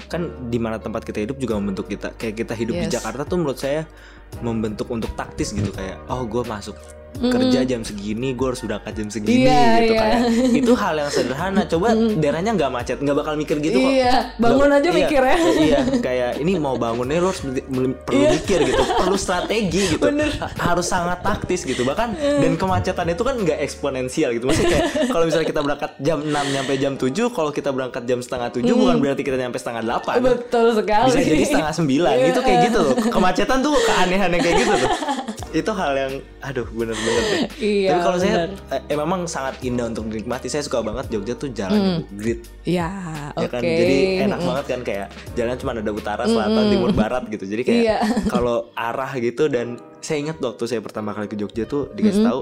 kan 0.08 0.22
di 0.48 0.56
mana 0.56 0.76
tempat 0.78 1.02
kita 1.02 1.18
hidup 1.20 1.36
juga 1.36 1.58
membentuk 1.58 1.84
kita. 1.84 2.14
Kayak 2.14 2.34
kita 2.38 2.54
hidup 2.54 2.74
di 2.78 2.86
Yes. 2.88 2.94
Jakarta 2.94 3.22
tuh 3.22 3.36
menurut 3.36 3.58
saya 3.58 3.84
membentuk 4.40 4.88
untuk 4.88 5.10
taktis 5.12 5.50
gitu 5.50 5.68
kayak 5.68 5.98
oh 6.06 6.22
gue 6.24 6.44
masuk 6.44 6.76
kerja 7.18 7.66
jam 7.66 7.82
segini 7.82 8.30
gue 8.30 8.46
harus 8.46 8.62
berangkat 8.62 8.92
jam 8.94 9.08
segini 9.10 9.42
Iya, 9.42 9.62
gitu 9.82 9.92
iya. 9.92 10.00
kayak 10.00 10.18
itu 10.54 10.72
hal 10.72 10.94
yang 10.94 11.10
sederhana. 11.10 11.62
Coba 11.66 11.90
daerahnya 12.14 12.52
nggak 12.54 12.70
macet 12.70 12.98
nggak 12.98 13.16
bakal 13.16 13.34
mikir 13.34 13.58
gitu 13.58 13.74
kok. 13.76 13.90
Iya, 13.90 14.14
bangun 14.38 14.70
aja 14.70 14.86
iya, 14.86 14.94
mikir 14.94 15.22
ya. 15.22 15.36
iya 15.58 15.80
kayak 15.98 16.30
ini 16.38 16.52
mau 16.56 16.78
bangunnya 16.78 17.18
lo 17.18 17.34
harus 17.34 17.42
perlu 17.74 18.22
mikir 18.30 18.58
gitu 18.64 18.82
perlu 18.94 19.16
strategi 19.16 19.98
gitu. 19.98 20.06
Ha- 20.06 20.54
harus 20.70 20.86
sangat 20.86 21.18
taktis 21.20 21.66
gitu. 21.66 21.82
Bahkan 21.82 22.08
dan 22.14 22.52
kemacetan 22.54 23.06
itu 23.08 23.22
kan 23.22 23.34
nggak 23.34 23.58
eksponensial 23.58 24.30
gitu. 24.30 24.46
Maksudnya 24.46 24.70
kayak 24.70 24.86
kalau 25.12 25.24
misalnya 25.26 25.48
kita 25.48 25.60
berangkat 25.60 25.90
jam 25.98 26.18
6 26.22 26.30
nyampe 26.30 26.72
jam 26.78 26.92
7 26.94 27.10
kalau 27.34 27.50
kita 27.50 27.70
berangkat 27.70 28.02
jam 28.06 28.22
setengah 28.22 28.54
7 28.54 28.62
bukan 28.70 28.96
berarti 28.98 29.22
kita 29.22 29.34
nyampe 29.34 29.58
setengah 29.58 29.82
8 29.82 30.22
betul 30.22 30.70
sekali. 30.70 31.10
bisa 31.10 31.18
jadi 31.18 31.44
setengah 31.44 31.74
sembilan. 31.74 32.14
Iya. 32.14 32.26
itu 32.30 32.40
kayak 32.40 32.58
gitu 32.70 32.78
loh. 32.78 32.94
Kemacetan 33.14 33.58
tuh 33.58 33.74
keanehan 33.74 34.30
yang 34.30 34.42
kayak 34.44 34.56
gitu 34.62 34.74
tuh. 34.78 34.90
Itu 35.48 35.70
hal 35.72 35.92
yang 35.96 36.12
aduh 36.38 36.68
deh 36.98 37.16
Iya, 37.58 37.88
tapi 37.88 38.00
kalau 38.02 38.18
saya 38.18 38.34
bener. 38.36 38.50
eh, 38.70 38.82
eh, 38.84 38.96
memang 38.96 39.20
sangat 39.24 39.54
indah 39.60 39.86
untuk 39.86 40.06
dinikmati 40.06 40.46
saya 40.46 40.60
suka 40.60 40.80
banget 40.80 41.08
Jogja 41.08 41.34
tuh 41.34 41.50
jalan 41.50 42.04
grid. 42.12 42.46
Ya, 42.62 42.86
ya 43.32 43.32
oke. 43.36 43.48
kan 43.48 43.62
jadi 43.62 43.96
enak 44.24 44.40
banget 44.40 44.64
kan 44.66 44.80
kayak 44.82 45.06
jalan 45.32 45.56
cuma 45.56 45.70
ada 45.72 45.90
utara 45.90 46.24
selatan 46.24 46.64
timur 46.68 46.90
barat 46.92 47.24
gitu. 47.26 47.44
Jadi 47.44 47.62
kayak 47.62 47.82
Iya. 47.82 47.98
kalau 48.32 48.56
arah 48.72 49.10
gitu 49.16 49.46
dan 49.46 49.66
saya 49.98 50.20
ingat 50.20 50.38
waktu 50.38 50.64
saya 50.64 50.80
pertama 50.80 51.10
kali 51.10 51.26
ke 51.26 51.34
Jogja 51.34 51.64
tuh 51.64 51.90
dikasih 51.90 52.22
tahu 52.22 52.40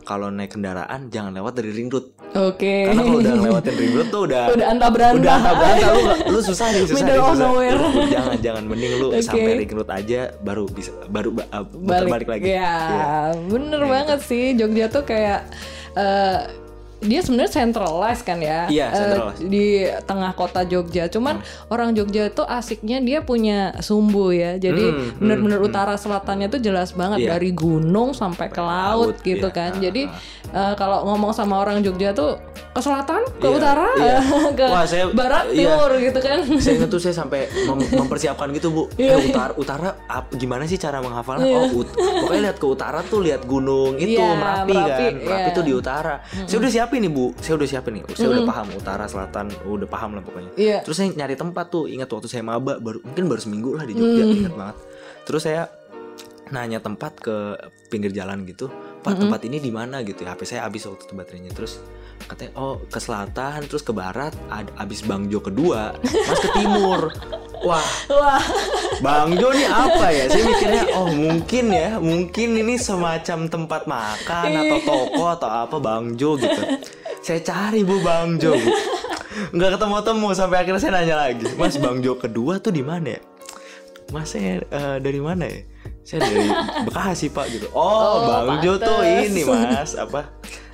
kalau 0.00 0.28
naik 0.28 0.48
kendaraan 0.50 1.08
jangan 1.08 1.34
lewat 1.34 1.52
dari 1.54 1.68
ring 1.70 1.88
road 1.88 2.13
Oke. 2.34 2.74
karena 2.84 3.00
kalau 3.00 3.18
udah 3.20 3.34
lewatin 3.38 3.74
ring 3.74 3.92
road 3.92 4.08
tuh 4.08 4.22
udah 4.24 4.44
Udah 4.50 4.66
antah 4.68 4.90
berantah. 4.90 5.16
udah 5.16 5.34
antah 5.34 5.54
berantah 5.54 5.88
lu, 5.88 6.02
lu 6.28 6.40
susah 6.40 6.66
nih 6.68 6.82
susah 6.84 6.96
Middle 7.00 7.22
of 7.22 7.36
nowhere. 7.36 7.78
Jangan 8.08 8.36
jangan 8.38 8.62
mending 8.64 8.92
lu 8.96 9.08
Oke. 9.08 9.22
sampai 9.22 9.52
ring 9.56 9.72
road 9.72 9.86
aja 9.88 10.20
baru 10.36 10.64
bisa 10.66 10.90
baru 11.06 11.30
ba- 11.30 11.46
uh, 11.48 11.62
balik, 11.62 12.10
balik 12.10 12.28
lagi 12.28 12.44
Ya, 12.48 12.74
Iya. 12.84 13.14
bener 13.44 13.82
banget 13.84 14.18
sih 14.20 14.44
Jogja 14.52 14.86
tuh 14.88 15.02
kayak 15.02 15.46
eh, 15.94 16.38
dia 17.04 17.20
sebenarnya 17.20 17.52
centralized 17.54 18.22
kan 18.22 18.38
ya 18.38 18.64
Iya, 18.66 18.86
Eh, 18.86 18.96
centralized. 18.96 19.40
di 19.46 19.66
tengah 20.02 20.32
kota 20.32 20.60
Jogja. 20.62 21.06
Cuman 21.06 21.38
orang 21.68 21.92
Jogja 21.92 22.26
itu 22.26 22.42
asiknya 22.42 22.98
dia 22.98 23.20
punya 23.20 23.58
sumbu 23.78 24.30
ya. 24.30 24.56
Jadi 24.56 24.84
Hmm, 24.84 25.16
bener-bener 25.18 25.60
utara 25.60 25.94
selatannya 25.94 26.48
tuh 26.48 26.58
jelas 26.58 26.90
banget 26.90 27.22
Iya. 27.22 27.30
dari 27.30 27.52
gunung 27.52 28.10
sampai 28.12 28.48
ke 28.48 28.58
laut, 28.58 29.12
laut, 29.12 29.16
gitu 29.22 29.46
iya. 29.46 29.54
kan. 29.54 29.72
Jadi 29.76 30.02
eh, 30.46 30.74
kalau 30.74 31.04
ngomong 31.04 31.30
sama 31.30 31.58
orang 31.58 31.80
Jogja 31.80 32.10
tuh 32.10 32.38
ke 32.70 32.80
selatan, 32.80 33.22
ke 33.36 33.44
Iya, 33.44 33.54
utara, 33.54 33.88
iya. 33.96 34.18
ke 34.58 34.64
Wah, 34.64 34.84
saya- 34.84 35.10
barat, 35.10 35.46
iya. 35.48 35.70
timur 35.70 35.90
gitu 35.96 36.18
kan. 36.18 36.38
saya 36.56 36.74
ingat 36.76 36.88
tuh 36.88 36.98
saya 36.98 37.14
sampai 37.14 37.40
mem- 37.64 37.90
mempersiapkan 38.00 38.48
gitu 38.50 38.68
bu 38.68 38.82
Iya. 38.94 39.14
Eh, 39.14 39.28
utara 39.28 39.52
utara 39.54 39.88
ap- 40.04 40.30
gimana 40.32 40.64
sih 40.64 40.76
cara 40.76 40.98
menghafalnya 40.98 41.44
oh 41.44 41.70
ut- 41.76 41.90
pokoknya 41.92 42.42
lihat 42.44 42.56
ke 42.56 42.66
utara 42.66 43.02
tuh 43.02 43.20
lihat 43.20 43.42
gunung 43.44 43.94
itu 43.96 44.14
Iya, 44.14 44.30
merapi, 44.32 44.72
Merapi, 44.72 45.04
kan 45.04 45.12
merapi 45.20 45.42
iya. 45.44 45.54
tuh 45.54 45.64
di 45.64 45.72
utara 45.72 46.14
saya 46.44 46.56
udah 46.56 46.70
siapin 46.94 47.10
nih 47.10 47.12
bu. 47.12 47.26
Saya 47.42 47.54
udah 47.58 47.68
siapin 47.68 47.92
nih. 47.98 48.02
Saya 48.14 48.28
udah 48.30 48.44
paham 48.46 48.66
utara 48.78 49.04
selatan 49.10 49.46
udah 49.66 49.88
paham 49.90 50.10
lah 50.14 50.22
pokoknya. 50.22 50.50
Iya. 50.54 50.78
terus 50.86 50.96
saya 51.02 51.10
nyari 51.10 51.34
tempat 51.34 51.66
tuh. 51.66 51.90
Ingat 51.90 52.06
waktu 52.06 52.28
saya 52.30 52.46
maba 52.46 52.78
baru 52.78 53.02
mungkin 53.02 53.24
baru 53.26 53.40
seminggu 53.42 53.70
lah 53.74 53.82
di 53.82 53.98
Jogja 53.98 54.22
Mm. 54.22 54.38
ingat 54.46 54.54
banget. 54.54 54.76
Terus 55.26 55.42
saya 55.42 55.62
nanya 56.54 56.78
tempat 56.78 57.18
ke 57.18 57.58
pinggir 57.90 58.14
jalan 58.14 58.46
gitu. 58.46 58.70
Pak 59.02 59.20
tempat 59.20 59.42
ini 59.44 59.58
di 59.60 59.68
mana? 59.74 60.00
Gitu 60.06 60.22
ya. 60.22 60.32
HP 60.32 60.46
saya 60.46 60.60
habis 60.64 60.86
waktu 60.86 61.02
itu 61.02 61.12
baterainya. 61.18 61.50
Terus 61.52 61.82
katanya 62.24 62.52
oh 62.56 62.78
ke 62.86 63.02
selatan 63.02 63.66
terus 63.66 63.82
ke 63.82 63.90
barat 63.90 64.32
ad, 64.48 64.70
abis 64.78 65.02
Bangjo 65.02 65.42
kedua 65.42 65.92
mas 65.98 66.40
ke 66.40 66.48
timur 66.56 67.10
wah. 67.64 67.88
Wah, 68.12 68.44
Bangjo 69.00 69.48
nih 69.50 69.68
apa 69.68 70.06
ya? 70.12 70.24
Saya 70.28 70.42
mikirnya 70.44 70.84
oh 70.94 71.08
mungkin 71.10 71.64
ya 71.72 71.90
mungkin 71.98 72.48
ini 72.60 72.74
semacam 72.76 73.48
tempat 73.48 73.82
makan 73.88 74.48
atau 74.64 74.78
toko 74.84 75.24
atau 75.32 75.50
apa 75.50 75.76
Bangjo 75.80 76.36
gitu. 76.38 76.62
Saya 77.24 77.40
cari 77.40 77.80
bu 77.82 77.98
Bangjo 78.04 78.54
bu. 78.54 78.70
Nggak 79.56 79.80
ketemu 79.80 79.96
temu 80.06 80.28
sampai 80.30 80.56
akhirnya 80.62 80.80
saya 80.80 80.92
nanya 80.94 81.16
lagi 81.18 81.46
mas 81.58 81.74
Bangjo 81.74 82.14
kedua 82.14 82.62
tuh 82.62 82.70
di 82.70 82.86
mana 82.86 83.18
ya? 83.18 83.20
Mas 84.14 84.30
saya 84.30 84.62
eh, 84.62 84.96
dari 85.02 85.18
mana 85.18 85.48
ya 85.48 85.64
saya 86.04 86.20
dari 86.22 86.46
Bekasi 86.84 87.26
pak 87.28 87.48
gitu 87.48 87.66
Oh, 87.72 88.20
oh, 88.20 88.60
tuh 88.78 88.98
pantes. 89.00 89.24
ini 89.26 89.42
mas 89.42 89.96
apa 89.96 90.20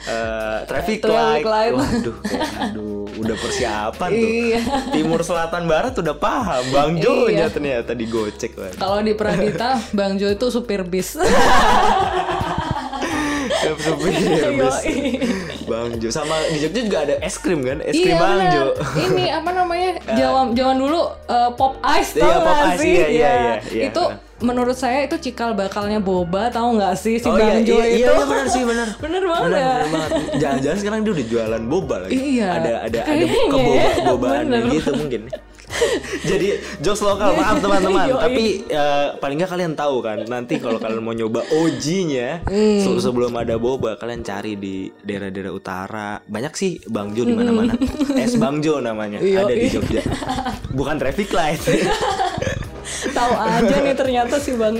eh, 0.03 0.59
traffic, 0.67 1.07
light. 1.07 1.47
light. 1.47 1.73
waduh 1.73 2.17
kayak 2.21 2.51
aduh 2.67 3.07
udah 3.15 3.37
persiapan 3.37 4.09
tuh 4.11 4.29
Iya. 4.29 4.61
timur 4.91 5.21
selatan 5.21 5.63
barat 5.65 5.95
udah 5.95 6.17
paham 6.17 6.65
Bangjo 6.69 7.29
Iya. 7.29 7.37
nya 7.37 7.47
ternyata 7.49 7.93
digocek 7.93 8.59
kalau 8.75 8.99
di 9.01 9.15
Pradita, 9.15 9.79
Bang 9.93 10.17
Jo 10.17 10.29
itu 10.29 10.47
supir 10.49 10.83
bis. 10.83 11.15
supir 13.61 14.13
bis 14.53 14.77
Bangjo 15.63 16.09
sama 16.09 16.35
di 16.49 16.59
Jogja 16.59 16.81
juga 16.83 16.99
ada 17.03 17.15
es 17.21 17.37
krim 17.37 17.61
kan 17.61 17.79
es 17.81 17.95
krim 17.95 18.11
iya 18.11 18.19
Bangjo 18.19 18.65
benar. 18.73 19.01
Ini 19.01 19.25
apa 19.33 19.51
namanya? 19.53 19.91
Jaman 20.19 20.47
zaman 20.53 20.77
dulu 20.79 21.01
eh, 21.27 21.51
pop 21.55 21.73
ice 21.93 22.11
tau 22.13 22.23
Iya, 22.23 22.35
nggak 22.35 22.47
pop 22.47 22.59
ice, 22.67 22.79
sih? 22.79 22.91
iya, 22.91 23.07
iya, 23.07 23.07
Ya. 23.07 23.31
iya, 23.31 23.55
iya. 23.71 23.85
Itu 23.87 24.03
menurut 24.41 24.73
saya 24.73 25.05
itu 25.05 25.17
cikal 25.21 25.53
bakalnya 25.53 26.01
boba 26.01 26.49
tahu 26.49 26.75
nggak 26.75 26.95
sih 26.95 27.17
si 27.17 27.29
Oh 27.29 27.37
Bang 27.37 27.61
iya, 27.61 27.61
Jo 27.61 27.77
iya, 27.77 27.85
itu? 27.85 27.97
iya, 27.99 28.09
iya 28.09 28.11
benar 28.19 28.47
sih 28.47 28.63
benar. 28.65 28.89
Bener 29.05 29.23
banget. 29.23 29.45
Benar, 29.47 29.61
benar 29.61 29.87
banget. 29.87 30.11
Jangan-jangan 30.37 30.79
sekarang 30.79 30.99
dia 31.01 31.13
udah 31.13 31.27
jualan 31.29 31.63
boba 31.65 31.97
lagi. 32.01 32.15
Iya. 32.17 32.49
Ada 32.51 32.59
ada 32.59 32.77
ada 32.81 33.01
Kayaknya 33.07 33.43
keboba 33.47 33.75
ya, 33.77 33.91
bobaan 34.05 34.45
bener. 34.49 34.63
gitu 34.71 34.91
mungkin. 34.95 35.23
Jadi 36.31 36.49
jokes 36.79 37.01
lokal 37.01 37.33
maaf 37.33 37.59
teman-teman. 37.59 38.07
Tapi 38.25 38.45
eh, 38.65 39.07
paling 39.17 39.37
nggak 39.37 39.51
kalian 39.51 39.73
tahu 39.73 40.01
kan 40.01 40.19
nanti 40.25 40.57
kalau 40.57 40.77
kalian 40.77 41.01
mau 41.01 41.13
nyoba 41.13 41.43
OG-nya 41.45 42.43
Hmm. 42.43 42.79
se- 42.79 43.01
sebelum 43.01 43.33
ada 43.35 43.57
boba 43.57 43.95
kalian 43.95 44.21
cari 44.21 44.55
di 44.55 44.75
daerah-daerah 44.99 45.51
utara. 45.51 46.11
Banyak 46.21 46.53
sih 46.53 46.83
Bangjo 46.85 47.23
di 47.23 47.33
mana-mana. 47.33 47.73
Es 48.15 48.35
Bangjo 48.35 48.79
namanya 48.79 49.23
Yoi. 49.23 49.37
ada 49.37 49.53
di 49.53 49.67
Jogja. 49.67 50.03
Bukan 50.71 50.97
traffic 50.97 51.31
light. 51.31 51.63
tahu 53.11 53.33
aja 53.33 53.77
nih 53.81 53.95
ternyata 53.95 54.37
si 54.37 54.53
Bang 54.53 54.75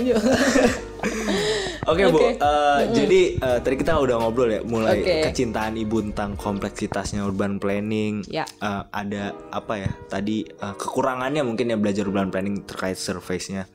Oke 1.89 2.13
bu, 2.13 2.17
Oke. 2.21 2.37
Eh, 2.37 2.81
jadi 2.93 3.21
eh, 3.41 3.59
tadi 3.65 3.75
kita 3.81 3.97
udah 3.97 4.21
ngobrol 4.21 4.53
ya 4.53 4.61
mulai 4.61 5.01
Oke. 5.01 5.33
kecintaan 5.33 5.73
ibu 5.73 5.97
tentang 6.05 6.37
kompleksitasnya 6.37 7.25
urban 7.25 7.57
planning. 7.57 8.21
Ya. 8.29 8.45
Eh, 8.61 8.83
ada 8.93 9.33
apa 9.49 9.81
ya? 9.81 9.89
Tadi 10.05 10.45
eh, 10.45 10.75
kekurangannya 10.77 11.41
mungkin 11.41 11.73
ya 11.73 11.77
belajar 11.81 12.05
urban 12.05 12.29
planning 12.29 12.61
terkait 12.69 13.01
surface-nya. 13.01 13.65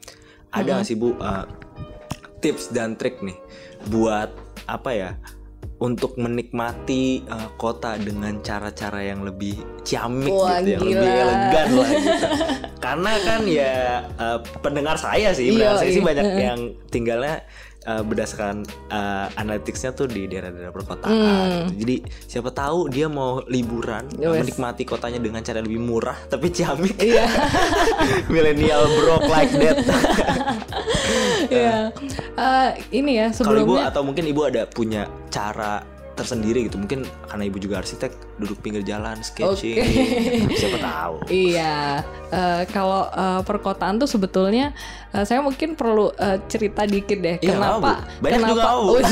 Ada 0.54 0.78
nggak 0.78 0.86
sih 0.86 0.94
bu 0.94 1.18
eh, 1.18 1.44
tips 2.38 2.70
dan 2.70 2.94
trik 2.94 3.26
nih 3.26 3.34
buat 3.90 4.30
apa 4.70 4.90
ya? 4.94 5.10
Untuk 5.76 6.14
menikmati 6.16 7.26
eh, 7.26 7.48
kota 7.58 7.98
dengan 7.98 8.38
cara-cara 8.38 9.02
yang 9.02 9.26
lebih 9.26 9.82
ciamik 9.82 10.30
Wah, 10.30 10.62
gitu, 10.62 10.78
yang 10.78 10.82
gila. 10.86 10.94
lebih 10.94 11.10
elegan 11.10 11.68
lah 11.74 11.90
gitu. 11.90 12.26
Karena 12.86 13.12
kan 13.18 13.40
ya 13.50 13.74
eh, 14.14 14.38
pendengar 14.62 14.94
saya 14.94 15.34
sih, 15.34 15.50
pendengar 15.50 15.74
Iya, 15.74 15.80
saya 15.82 15.90
sih 15.90 16.00
iya. 16.00 16.08
banyak 16.08 16.26
yang 16.38 16.60
tinggalnya 16.86 17.34
eh, 17.86 18.02
berdasarkan 18.02 18.66
eh, 18.90 19.26
analitiknya 19.38 19.90
tuh 19.94 20.06
di 20.10 20.26
daerah-daerah 20.26 20.74
perkotaan. 20.74 21.14
Hmm. 21.14 21.70
gitu. 21.72 21.86
Jadi 21.86 21.96
siapa 22.26 22.50
tahu 22.50 22.90
dia 22.90 23.06
mau 23.06 23.40
liburan 23.46 24.10
Wes. 24.18 24.42
menikmati 24.42 24.82
kotanya 24.82 25.22
dengan 25.22 25.40
cara 25.46 25.62
lebih 25.62 25.80
murah 25.80 26.18
tapi 26.26 26.50
ciamik. 26.50 26.98
Iya. 26.98 27.26
Millennial 28.32 28.90
broke 28.98 29.30
like 29.30 29.54
that. 29.56 29.78
Iya. 31.48 31.78
Eh, 32.36 32.70
ini 32.92 33.16
ya 33.16 33.32
Kalau 33.32 33.64
ibu 33.64 33.80
sebelumnya 33.80 33.88
atau 33.88 34.04
mungkin 34.04 34.28
ibu 34.28 34.44
ada 34.44 34.68
punya 34.68 35.08
cara 35.32 35.80
tersendiri 36.16 36.64
gitu. 36.64 36.74
Mungkin 36.74 37.04
karena 37.28 37.44
ibu 37.44 37.60
juga 37.60 37.78
arsitek, 37.78 38.08
duduk 38.36 38.58
pinggir 38.58 38.80
jalan, 38.80 39.20
sketching. 39.20 39.76
Siapa 40.58 40.78
tahu. 40.80 41.14
Iya, 41.28 42.00
eh, 42.26 42.62
kalau 42.66 43.06
eh, 43.06 43.40
perkotaan 43.44 44.00
tuh 44.00 44.08
sebetulnya 44.08 44.72
eh, 45.12 45.22
saya 45.22 45.38
mungkin 45.38 45.76
perlu 45.76 46.10
eh, 46.12 46.40
cerita 46.48 46.82
dikit 46.82 47.18
deh. 47.20 47.36
Iya, 47.38 47.52
kenapa? 47.52 48.02
mau. 48.02 48.24
Banyak 48.24 48.40
kenapa? 48.40 48.50
juga. 48.50 48.62
Oh, 48.72 48.98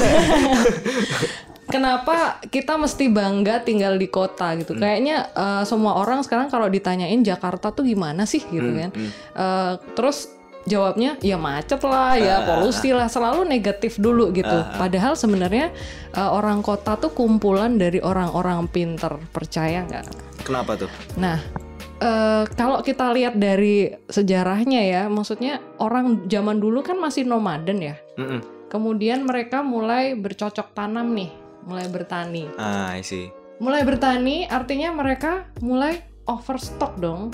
kenapa 1.64 2.17
kita 2.45 2.77
mesti 2.77 3.09
bangga 3.09 3.61
tinggal 3.61 3.97
di 3.97 4.07
kota 4.07 4.53
Hmm. 4.53 4.61
gitu? 4.61 4.73
Kayaknya 4.75 5.17
eh, 5.31 5.62
semua 5.64 5.97
orang 5.97 6.21
sekarang 6.23 6.49
kalau 6.49 6.67
ditanyain 6.67 7.21
Jakarta 7.21 7.71
tuh 7.71 7.85
gimana 7.85 8.25
sih 8.25 8.43
gitu 8.43 8.64
Hmm, 8.64 8.79
kan? 8.79 8.90
Eh, 9.35 9.73
terus 9.93 10.34
jawabnya 10.64 11.16
ya 11.20 11.37
macet 11.37 11.81
lah, 11.85 12.14
Ah, 12.14 12.20
ya 12.20 12.37
polusi 12.44 12.90
lah, 12.92 13.09
selalu 13.09 13.44
negatif 13.48 13.96
dulu 14.00 14.33
gitu. 14.33 14.59
Padahal 14.77 15.16
sebenarnya 15.16 15.72
eh, 16.12 16.31
orang 16.31 16.64
kota 16.64 16.96
tuh 16.96 17.12
kumpulan 17.12 17.77
dari 17.77 18.00
orang-orang 18.00 18.68
pinter, 18.68 19.16
percaya 19.33 19.85
nggak? 19.85 20.05
Kenapa 20.44 20.77
tuh? 20.77 20.90
Nah, 21.16 21.40
eh, 22.00 22.44
kalau 22.57 22.81
kita 22.81 23.12
lihat 23.12 23.37
dari 23.37 23.92
sejarahnya 24.09 24.81
ya, 24.85 25.03
maksudnya 25.09 25.61
orang 25.81 26.29
zaman 26.29 26.61
dulu 26.61 26.81
kan 26.85 27.00
masih 27.00 27.24
nomaden 27.24 27.81
ya. 27.81 27.96
Mm-mm. 28.20 28.40
Kemudian 28.68 29.22
mereka 29.22 29.62
mulai 29.62 30.18
bercocok 30.18 30.74
tanam 30.74 31.14
nih, 31.14 31.31
mulai 31.62 31.87
bertani. 31.87 32.50
Ah, 32.59 32.96
I 32.96 33.07
see. 33.07 33.31
Mulai 33.62 33.87
bertani 33.87 34.50
artinya 34.50 34.90
mereka 34.90 35.46
mulai 35.62 36.03
overstock 36.27 36.98
dong. 36.98 37.31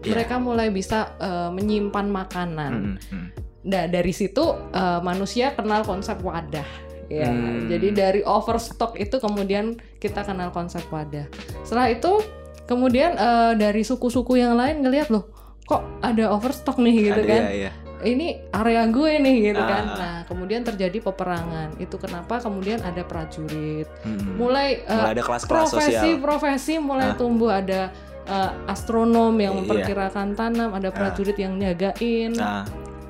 Iya. 0.00 0.10
Mereka 0.12 0.34
mulai 0.38 0.68
bisa 0.68 1.12
eh, 1.16 1.50
menyimpan 1.50 2.06
makanan. 2.08 2.72
Mm. 3.12 3.26
Nah, 3.62 3.84
dari 3.86 4.10
situ 4.10 4.40
eh, 4.70 5.00
manusia 5.00 5.52
kenal 5.52 5.84
konsep 5.84 6.16
wadah. 6.20 6.64
Ya, 7.06 7.26
Hmm. 7.26 7.66
jadi 7.66 7.90
dari 7.90 8.20
overstock 8.22 8.94
itu 8.94 9.18
kemudian 9.18 9.74
kita 9.98 10.22
kenal 10.22 10.54
konsep 10.54 10.86
wadah. 10.88 11.26
Setelah 11.60 11.90
itu 11.90 12.22
kemudian 12.64 13.18
eh, 13.18 13.52
dari 13.54 13.82
suku-suku 13.82 14.38
yang 14.38 14.54
lain 14.54 14.78
ngelihat 14.80 15.10
loh, 15.10 15.26
kok 15.66 15.82
ada 16.00 16.30
overstock 16.30 16.78
nih 16.78 17.10
gitu 17.10 17.20
Ada, 17.20 17.26
kan. 17.26 17.42
Iya. 17.50 17.70
Ini 18.00 18.26
area 18.54 18.86
gue 18.86 19.12
nih 19.18 19.36
gitu 19.44 19.58
kan. 19.58 19.84
Ah. 19.84 19.98
Nah, 19.98 20.18
kemudian 20.24 20.62
terjadi 20.62 21.02
peperangan. 21.02 21.76
Itu 21.76 21.98
kenapa 21.98 22.38
kemudian 22.38 22.80
ada 22.80 23.02
prajurit. 23.02 23.90
Mm-mm. 24.06 24.38
Mulai, 24.38 24.86
Hmm. 24.86 24.94
Mulai 24.96 25.12
ada 25.12 25.22
kelas-kelas 25.26 25.66
sosial. 25.66 26.00
profesi-profesi 26.00 26.74
mulai 26.78 27.12
Ah. 27.12 27.18
tumbuh 27.18 27.50
ada 27.50 27.90
eh, 28.30 28.50
astronom 28.66 29.34
yang 29.34 29.52
Iya. 29.52 29.60
memperkirakan 29.60 30.28
tanam, 30.32 30.70
ada 30.70 30.88
prajurit 30.88 31.34
yang 31.34 31.54
nyagain 31.54 32.30
Nah, 32.32 32.62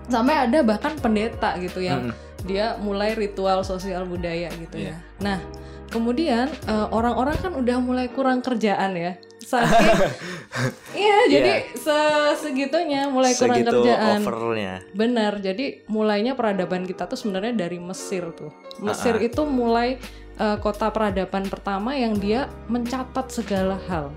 sampai 0.07 0.35
ada 0.43 0.59
bahkan 0.61 0.97
pendeta 0.97 1.55
gitu 1.57 1.79
yang 1.79 2.09
Mm-mm. 2.09 2.17
dia 2.43 2.75
mulai 2.79 3.13
ritual 3.13 3.61
sosial 3.63 4.03
budaya 4.05 4.49
gitu 4.51 4.75
Iya. 4.75 4.91
ya. 4.91 4.97
Nah, 5.21 5.39
kemudian 5.87 6.49
eh, 6.49 6.87
orang-orang 6.89 7.37
kan 7.37 7.53
udah 7.53 7.77
mulai 7.79 8.09
kurang 8.09 8.41
kerjaan 8.41 8.95
ya. 8.95 9.13
Saking 9.41 9.71
Iya, 10.97 11.19
jadi 11.29 11.53
se- 11.75 12.35
segitunya 12.41 13.07
mulai 13.09 13.33
kurang 13.33 13.57
segitu 13.57 13.73
kerjaan. 13.73 14.21
overnya. 14.21 14.75
Benar. 14.93 15.39
Jadi 15.39 15.83
mulainya 15.87 16.33
peradaban 16.33 16.83
kita 16.83 17.05
tuh 17.05 17.17
sebenarnya 17.17 17.55
dari 17.57 17.79
Mesir 17.79 18.31
tuh. 18.33 18.51
Mesir 18.79 19.15
Ah, 19.15 19.19
ah. 19.19 19.27
itu 19.27 19.43
mulai 19.43 19.89
eh, 20.37 20.57
kota 20.57 20.89
peradaban 20.89 21.45
pertama 21.45 21.93
yang 21.93 22.15
dia 22.15 22.47
mencatat 22.67 23.27
segala 23.29 23.77
hal. 23.85 24.09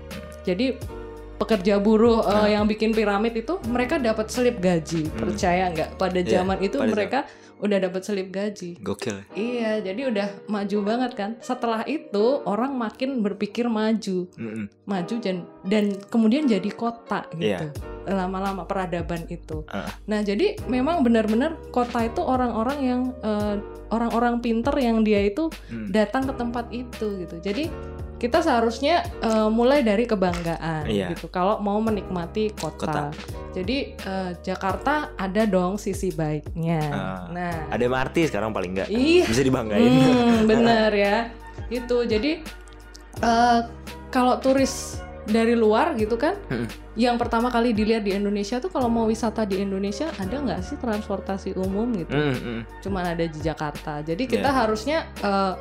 Jadi 0.44 0.76
pekerja 1.34 1.76
buruh 1.76 2.22
eh, 2.22 2.30
Ah. 2.30 2.48
yang 2.48 2.64
bikin 2.64 2.92
piramid 2.92 3.34
itu 3.34 3.58
mereka 3.66 3.98
dapat 3.98 4.30
selip 4.30 4.60
gaji. 4.60 5.10
Percaya 5.10 5.68
nggak? 5.68 5.98
Pada 5.98 6.14
Hmm. 6.14 6.24
Iya, 6.24 6.34
zaman 6.36 6.58
itu 6.60 6.76
pada 6.78 6.90
mereka 6.90 7.18
udah 7.54 7.78
dapat 7.80 8.02
selip 8.02 8.28
gaji. 8.28 8.76
Gokil. 8.78 9.24
Iya, 9.32 9.80
jadi 9.80 10.12
udah 10.12 10.28
maju 10.46 10.78
banget 10.84 11.12
kan. 11.14 11.30
Setelah 11.40 11.82
itu 11.86 12.44
orang 12.44 12.76
makin 12.76 13.18
berpikir 13.18 13.66
maju, 13.66 14.28
Mm-mm. 14.30 14.68
maju 14.84 15.14
dan 15.18 15.36
dan 15.64 15.84
kemudian 16.06 16.44
jadi 16.44 16.70
kota 16.70 17.24
gitu. 17.34 17.72
Lama-lama 18.04 18.68
peradaban 18.68 19.24
itu. 19.26 19.64
Ah. 19.66 19.88
Nah, 20.04 20.20
jadi 20.20 20.60
memang 20.66 21.00
benar-benar 21.00 21.56
kota 21.72 22.04
itu 22.04 22.20
orang-orang 22.20 22.78
yang 22.78 23.00
eh, 23.22 23.56
orang-orang 23.88 24.38
pinter 24.38 24.74
yang 24.76 25.00
dia 25.00 25.24
itu 25.24 25.48
Hmm. 25.66 25.88
datang 25.88 26.26
ke 26.26 26.34
tempat 26.36 26.68
itu 26.68 27.06
gitu. 27.16 27.36
Jadi 27.40 27.70
kita 28.24 28.40
seharusnya 28.40 29.04
eh, 29.20 29.48
mulai 29.52 29.84
dari 29.84 30.08
kebanggaan 30.08 30.88
Iya. 30.88 31.12
gitu. 31.12 31.28
Kalau 31.28 31.60
mau 31.60 31.76
menikmati 31.76 32.56
kota. 32.56 32.80
Kota. 32.80 33.02
Jadi 33.52 33.92
eh, 33.94 34.30
Jakarta 34.40 35.12
ada 35.14 35.44
dong 35.44 35.76
sisi 35.76 36.08
baiknya. 36.08 36.80
Ah. 36.88 37.20
Nah, 37.28 37.68
Ada 37.68 37.84
MRT 37.84 38.32
sekarang 38.32 38.56
paling 38.56 38.72
enggak. 38.72 38.88
Ih, 38.88 39.28
Bisa 39.28 39.44
dibanggain. 39.44 39.84
Hmm, 39.84 40.40
bener 40.50 40.88
ya. 40.90 41.16
Itu 41.68 42.08
jadi 42.08 42.40
eh, 43.20 43.60
kalau 44.08 44.40
turis 44.40 45.04
dari 45.24 45.56
luar 45.56 45.96
gitu 45.96 46.20
kan, 46.20 46.36
Mm-mm. 46.48 46.68
yang 46.96 47.16
pertama 47.16 47.48
kali 47.48 47.72
dilihat 47.72 48.04
di 48.04 48.12
Indonesia 48.12 48.60
tuh 48.60 48.68
kalau 48.68 48.88
mau 48.88 49.04
wisata 49.04 49.48
di 49.48 49.56
Indonesia 49.56 50.12
ada 50.16 50.36
nggak 50.36 50.60
sih 50.60 50.76
transportasi 50.76 51.56
umum 51.56 51.92
gitu? 51.92 52.12
Mm-mm. 52.12 52.64
Cuman 52.80 53.04
ada 53.12 53.24
di 53.24 53.38
Jakarta. 53.40 54.00
Jadi 54.00 54.24
kita 54.24 54.48
Iya. 54.48 54.56
harusnya 54.64 54.98
eh, 55.20 55.52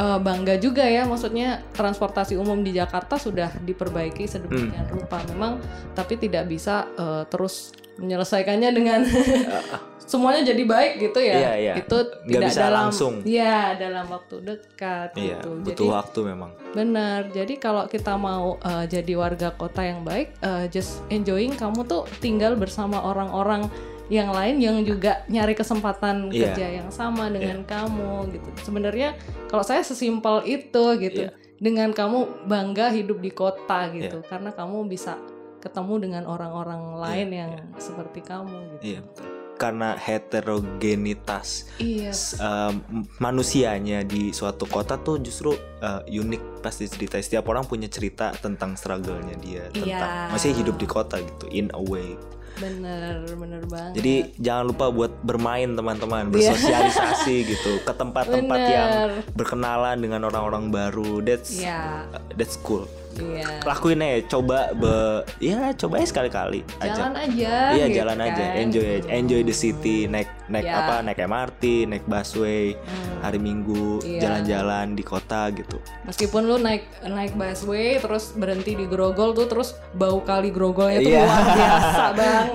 eh, 0.00 0.18
bangga 0.18 0.56
juga 0.56 0.82
ya, 0.82 1.04
maksudnya 1.04 1.60
transportasi 1.76 2.40
umum 2.40 2.64
di 2.64 2.72
Jakarta 2.72 3.20
sudah 3.20 3.52
diperbaiki 3.60 4.24
sedemikian 4.24 4.88
rupa. 4.88 5.20
Memang 5.28 5.60
tapi 5.92 6.16
tidak 6.16 6.48
bisa 6.48 6.88
eh, 6.96 7.22
terus 7.28 7.76
menyelesaikannya 8.00 8.70
dengan 8.72 9.00
semuanya 10.10 10.42
jadi 10.42 10.62
baik 10.66 10.92
gitu 10.98 11.20
ya. 11.22 11.36
Iya, 11.38 11.52
iya. 11.54 11.74
Itu 11.78 12.02
Nggak 12.02 12.26
tidak 12.26 12.48
bisa 12.50 12.60
dalam 12.66 12.78
langsung. 12.90 13.14
Iya, 13.22 13.58
dalam 13.78 14.06
waktu 14.10 14.34
dekat 14.42 15.08
Iya, 15.14 15.38
gitu. 15.38 15.50
butuh 15.62 15.70
Jadi 15.70 15.84
waktu 15.86 16.20
memang. 16.26 16.50
benar. 16.74 17.20
Jadi 17.30 17.54
kalau 17.62 17.84
kita 17.86 18.18
mau 18.18 18.58
uh, 18.58 18.84
jadi 18.90 19.12
warga 19.14 19.54
kota 19.54 19.86
yang 19.86 20.02
baik, 20.02 20.34
uh, 20.42 20.66
just 20.66 21.04
enjoying 21.14 21.54
kamu 21.54 21.86
tuh 21.86 22.08
tinggal 22.18 22.58
bersama 22.58 22.98
orang-orang 22.98 23.70
yang 24.10 24.34
lain 24.34 24.58
yang 24.58 24.76
juga 24.82 25.22
nyari 25.26 25.54
kesempatan 25.54 26.28
Iya. 26.28 26.50
kerja 26.50 26.66
yang 26.82 26.88
sama 26.90 27.30
dengan 27.30 27.62
kamu 27.62 28.34
gitu. 28.34 28.48
Sebenarnya 28.60 29.14
kalau 29.46 29.62
saya 29.62 29.80
sesimpel 29.80 30.42
itu 30.44 30.84
gitu. 30.98 31.30
Iya. 31.30 31.32
Dengan 31.56 31.92
kamu 31.92 32.44
bangga 32.44 32.90
hidup 32.90 33.20
di 33.20 33.30
kota 33.30 33.86
gitu 33.92 34.20
karena 34.26 34.50
kamu 34.50 34.84
bisa 34.84 35.14
ketemu 35.60 35.94
dengan 36.00 36.22
orang-orang 36.24 36.96
lain 36.96 37.28
yang 37.30 37.50
seperti 37.76 38.20
kamu 38.20 38.58
gitu. 38.74 38.82
Iya, 38.82 39.00
betul. 39.00 39.24
Karena 39.54 39.92
heterogenitas 39.94 41.68
Iya. 41.76 42.10
s- 42.10 42.40
um, 42.40 42.80
manusianya 43.18 44.02
di 44.02 44.32
suatu 44.32 44.64
kota 44.64 44.96
tuh 44.96 45.20
justru 45.20 45.52
uh, 45.80 46.00
unik 46.02 46.60
pasti 46.60 46.88
cerita 46.88 47.16
setiap 47.16 47.44
orang 47.46 47.64
punya 47.64 47.86
cerita 47.86 48.32
tentang 48.34 48.74
struggle-nya 48.74 49.36
dia 49.36 49.62
tentang 49.68 50.10
Iya. 50.26 50.32
masih 50.32 50.52
hidup 50.54 50.76
di 50.76 50.86
kota 50.86 51.20
gitu 51.20 51.44
in 51.50 51.68
a 51.70 51.82
way 51.82 52.16
Bener, 52.60 53.24
bener 53.24 53.62
banget. 53.66 53.92
jadi 53.96 54.14
jangan 54.36 54.64
lupa 54.68 54.86
buat 54.92 55.12
bermain 55.24 55.72
teman-teman. 55.72 56.28
Iya. 56.28 56.32
bersosialisasi 56.52 57.34
gitu 57.56 57.72
ke 57.82 57.92
tempat-tempat 57.96 58.60
yang 58.68 58.90
berkenalan 59.32 59.96
dengan 59.98 60.28
orang-orang 60.28 60.68
baru. 60.68 61.24
That's 61.24 61.56
Iya, 61.56 62.06
that's 62.36 62.60
cool 62.60 62.99
iya. 63.22 63.46
lakuin 63.62 64.00
aja 64.00 64.18
coba 64.30 64.58
be 64.72 64.94
ya 65.38 65.72
coba 65.74 65.94
aja 65.96 66.08
sekali-kali 66.08 66.60
aja 66.78 66.92
Jalan 67.00 67.14
aja. 67.16 67.52
Iya 67.70 67.84
gitu 67.86 67.96
jalan 67.96 68.18
aja, 68.18 68.44
kan. 68.44 68.58
enjoy 68.58 68.86
aja. 68.98 69.08
enjoy 69.10 69.40
the 69.42 69.52
city, 69.52 69.98
naik 70.04 70.28
naik 70.46 70.66
Ya. 70.66 70.82
apa, 70.82 70.94
naik 71.00 71.18
MRT, 71.20 71.62
naik 71.86 72.04
busway, 72.04 72.74
Hmm. 72.74 73.22
hari 73.22 73.38
Minggu 73.38 74.02
Iya. 74.02 74.20
jalan-jalan 74.20 74.92
di 74.92 75.02
kota 75.02 75.46
gitu. 75.50 75.78
Meskipun 76.02 76.42
lu 76.42 76.58
naik 76.58 76.84
naik 77.02 77.32
busway 77.32 77.96
terus 77.96 78.32
berhenti 78.32 78.74
di 78.74 78.84
Grogol 78.84 79.30
tuh 79.32 79.46
terus 79.46 79.72
bau 79.92 80.18
kali 80.20 80.50
Grogolnya 80.50 80.98
tuh 80.98 81.10
Iya. 81.10 81.22
luar 81.22 81.44
biasa 81.52 82.04
banget 82.18 82.46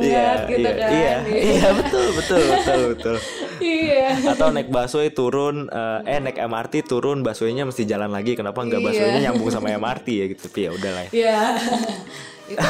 gitu 0.45 0.67
iya, 0.67 0.73
kan. 0.75 0.89
iya, 0.91 1.15
iya 1.31 1.67
betul 1.71 2.05
betul 2.13 2.41
betul 2.45 2.81
betul. 2.91 3.15
Iya. 3.55 4.07
Atau 4.27 4.51
naik 4.51 4.67
busway 4.67 5.09
turun, 5.09 5.67
eh, 5.67 5.99
eh 6.05 6.19
naik 6.19 6.37
MRT 6.37 6.83
turun, 6.83 7.21
busway-nya 7.21 7.63
mesti 7.63 7.83
jalan 7.83 8.11
lagi. 8.11 8.35
Kenapa 8.35 8.59
nggak 8.59 8.77
Iya. 8.77 8.85
busway-nya 8.85 9.19
nyambung 9.25 9.49
sama 9.49 9.71
MRT 9.71 10.07
ya 10.13 10.25
gitu? 10.27 10.45
Tapi 10.55 10.63
ya 10.63 10.71
udah 10.71 10.91
lah. 10.95 11.03
Ya. 11.03 11.11
Iya. 11.11 11.39
itu 12.55 12.61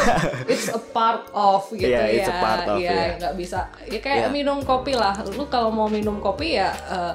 it's 0.49 0.71
a 0.73 0.79
part 0.79 1.29
of 1.35 1.69
gitu 1.69 1.85
Iya, 1.85 2.01
ya. 2.01 2.15
it's 2.17 2.31
a 2.31 2.37
part 2.41 2.65
of, 2.65 2.81
Iya, 2.81 2.89
iya. 2.89 3.05
nggak 3.21 3.33
bisa. 3.37 3.69
Ya 3.85 3.99
kayak 4.01 4.17
Iya. 4.25 4.33
minum 4.33 4.65
kopi 4.65 4.97
lah. 4.97 5.13
Lu 5.37 5.45
kalau 5.45 5.69
mau 5.69 5.85
minum 5.85 6.17
kopi 6.17 6.57
ya 6.57 6.73
eh, 6.73 7.13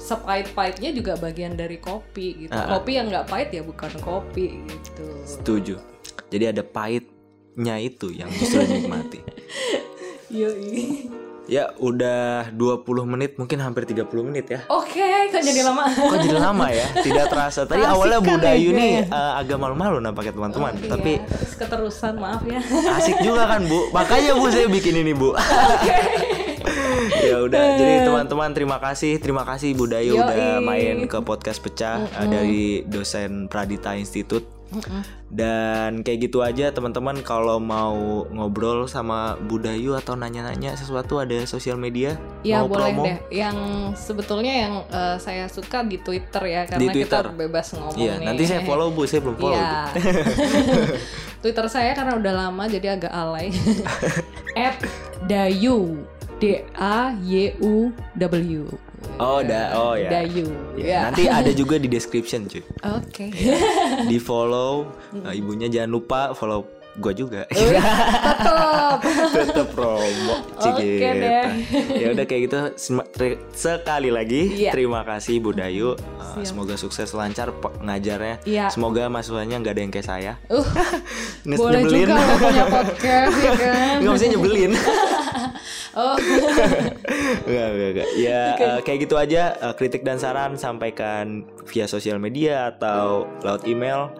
sepahit-pahitnya 0.00 0.96
juga 0.96 1.20
bagian 1.20 1.52
dari 1.52 1.76
kopi 1.76 2.48
gitu. 2.48 2.56
Ah, 2.56 2.64
ah. 2.64 2.80
Kopi 2.80 2.96
yang 2.96 3.12
nggak 3.12 3.28
pahit 3.28 3.52
ya 3.52 3.60
bukan 3.60 3.92
kopi 4.00 4.64
gitu. 4.64 5.04
Setuju. 5.28 5.76
Jadi 6.32 6.44
ada 6.48 6.64
pahitnya 6.64 7.76
itu 7.76 8.08
yang 8.08 8.32
justru 8.32 8.64
dinikmati. 8.70 9.20
Yoi. 10.32 11.25
Ya 11.46 11.70
udah 11.78 12.50
20 12.50 12.82
menit 13.06 13.38
mungkin 13.38 13.62
hampir 13.62 13.86
30 13.86 14.10
menit 14.26 14.50
ya. 14.50 14.66
Oke, 14.66 15.30
kok 15.30 15.38
jadi 15.38 15.62
lama? 15.62 15.86
Kok 15.86 16.18
jadi 16.18 16.38
lama 16.42 16.66
ya? 16.74 16.86
Tidak 17.06 17.26
terasa. 17.30 17.62
Tadi 17.62 17.86
Asik 17.86 17.94
awalnya 17.94 18.18
Budayu 18.18 18.70
ya, 18.74 18.78
nih 18.82 18.92
eh, 19.06 19.32
agak 19.38 19.58
malu-malu 19.62 20.02
nampaknya 20.02 20.34
teman-teman. 20.34 20.74
Iya, 20.74 20.90
Tapi 20.90 21.12
terus 21.22 21.54
keterusan 21.54 22.14
maaf 22.18 22.42
ya. 22.42 22.58
asik 22.98 23.22
juga 23.22 23.46
kan 23.46 23.62
Bu. 23.62 23.94
Makanya 23.94 24.34
Bu 24.34 24.50
saya 24.50 24.66
bikin 24.66 25.06
ini 25.06 25.14
Bu. 25.14 25.30
ya 27.30 27.36
udah. 27.46 27.62
Jadi 27.78 27.94
teman-teman 28.10 28.50
terima 28.50 28.76
kasih, 28.82 29.22
terima 29.22 29.46
kasih 29.46 29.70
Budayu 29.78 30.18
Yoi. 30.18 30.22
udah 30.26 30.58
main 30.58 30.96
ke 31.06 31.18
podcast 31.22 31.62
pecah 31.62 32.10
eh, 32.10 32.26
dari 32.26 32.64
dosen 32.82 33.46
Pradita 33.46 33.94
Institute. 33.94 34.55
Dan 35.28 36.02
kayak 36.02 36.18
gitu 36.22 36.40
aja 36.40 36.68
teman-teman 36.68 37.18
kalau 37.20 37.56
mau 37.56 37.94
ngobrol 38.28 38.84
sama 38.84 39.34
Budayu 39.38 39.94
atau 39.94 40.14
nanya-nanya 40.14 40.74
sesuatu 40.74 41.16
ada 41.16 41.38
sosial 41.44 41.74
media 41.76 42.18
Ya 42.42 42.60
mau 42.60 42.70
boleh 42.70 42.90
promo? 42.90 43.04
deh. 43.04 43.18
Yang 43.32 43.56
sebetulnya 43.96 44.54
yang 44.58 44.74
eh, 44.84 45.16
saya 45.16 45.46
suka 45.46 45.82
di 45.82 45.98
Twitter 45.98 46.42
ya 46.44 46.62
karena 46.64 46.82
Di 46.82 46.86
kita 46.88 46.94
Twitter. 47.22 47.24
bebas 47.38 47.66
ngomong 47.72 47.94
Iya, 47.96 48.12
nih. 48.16 48.26
nanti 48.26 48.42
saya 48.44 48.60
follow 48.62 48.88
Bu, 48.90 49.02
saya 49.04 49.20
belum 49.20 49.36
follow. 49.36 49.54
Iya. 49.54 49.70
Bu. 49.86 49.98
Twitter 51.42 51.66
saya 51.68 51.90
karena 51.92 52.12
udah 52.14 52.32
lama 52.36 52.62
jadi 52.66 52.96
agak 52.96 53.12
alay. 53.12 53.54
At 54.58 54.82
Dayu 55.22 56.02
D 56.36 56.60
A 56.76 57.16
Y 57.16 57.56
U 57.60 57.92
W. 58.20 58.60
Oh, 59.16 59.40
da 59.40 59.72
oh 59.76 59.94
ya. 59.96 60.08
Dayu. 60.12 60.48
Ya, 60.76 60.84
Ya. 60.84 60.98
Nanti 61.08 61.24
ada 61.28 61.48
juga 61.60 61.80
di 61.80 61.88
description 61.88 62.44
cuy. 62.44 62.60
Oke. 62.84 63.32
Di 64.04 64.18
follow 64.20 64.92
uh, 65.16 65.32
ibunya 65.32 65.68
jangan 65.68 65.90
lupa 65.92 66.20
follow 66.36 66.68
gue 66.96 67.12
juga. 67.12 67.44
Tetap. 67.48 69.04
Tetep 69.36 69.68
promo. 69.76 70.34
Oke 70.56 70.80
Cik, 70.80 71.12
deh. 71.12 71.44
Ya 71.92 72.06
udah 72.16 72.24
kayak 72.24 72.42
gitu 72.48 72.58
sekali 73.52 74.08
lagi 74.08 74.64
Iya. 74.64 74.72
terima 74.72 75.04
kasih 75.04 75.40
Budayu. 75.40 75.92
Uh, 76.16 76.40
semoga 76.40 76.72
sukses 76.76 77.12
lancar 77.12 77.52
ngajarnya. 77.80 78.40
Iya. 78.48 78.72
Semoga 78.72 79.12
mahasiswanya 79.12 79.60
nggak 79.60 79.74
ada 79.76 79.82
yang 79.84 79.92
kayak 79.92 80.08
saya. 80.08 80.32
Uh, 80.48 80.64
boleh 81.60 81.84
nyebelin. 81.84 82.08
juga 82.16 82.36
punya 82.40 82.64
podcast 82.64 83.36
ya 83.44 83.52
kan. 83.54 83.94
Nggak 84.00 84.12
mesti 84.16 84.26
nyebelin. 84.32 84.72
Oh. 85.96 86.12
Enggak, 87.48 87.68
enggak, 87.72 87.90
enggak. 87.96 88.08
Ya 88.20 88.42
eh, 88.60 88.80
kayak 88.84 88.98
gitu 89.08 89.16
aja 89.16 89.56
eh, 89.56 89.74
kritik 89.80 90.04
dan 90.04 90.20
saran 90.20 90.60
sampaikan 90.60 91.48
via 91.64 91.88
sosial 91.88 92.20
media 92.20 92.76
atau 92.76 93.24
lewat 93.40 93.64
email 93.64 94.12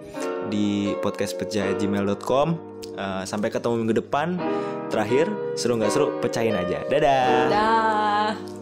di 0.48 0.96
podcastpecah@gmail.com. 1.04 2.48
Eh, 2.96 3.22
sampai 3.28 3.52
ketemu 3.52 3.74
minggu 3.84 3.94
depan. 4.00 4.40
Terakhir, 4.88 5.28
seru 5.58 5.76
nggak 5.76 5.92
seru, 5.92 6.16
pecahin 6.24 6.56
aja. 6.56 6.80
Dadah. 6.88 7.50
Dah. 7.52 8.55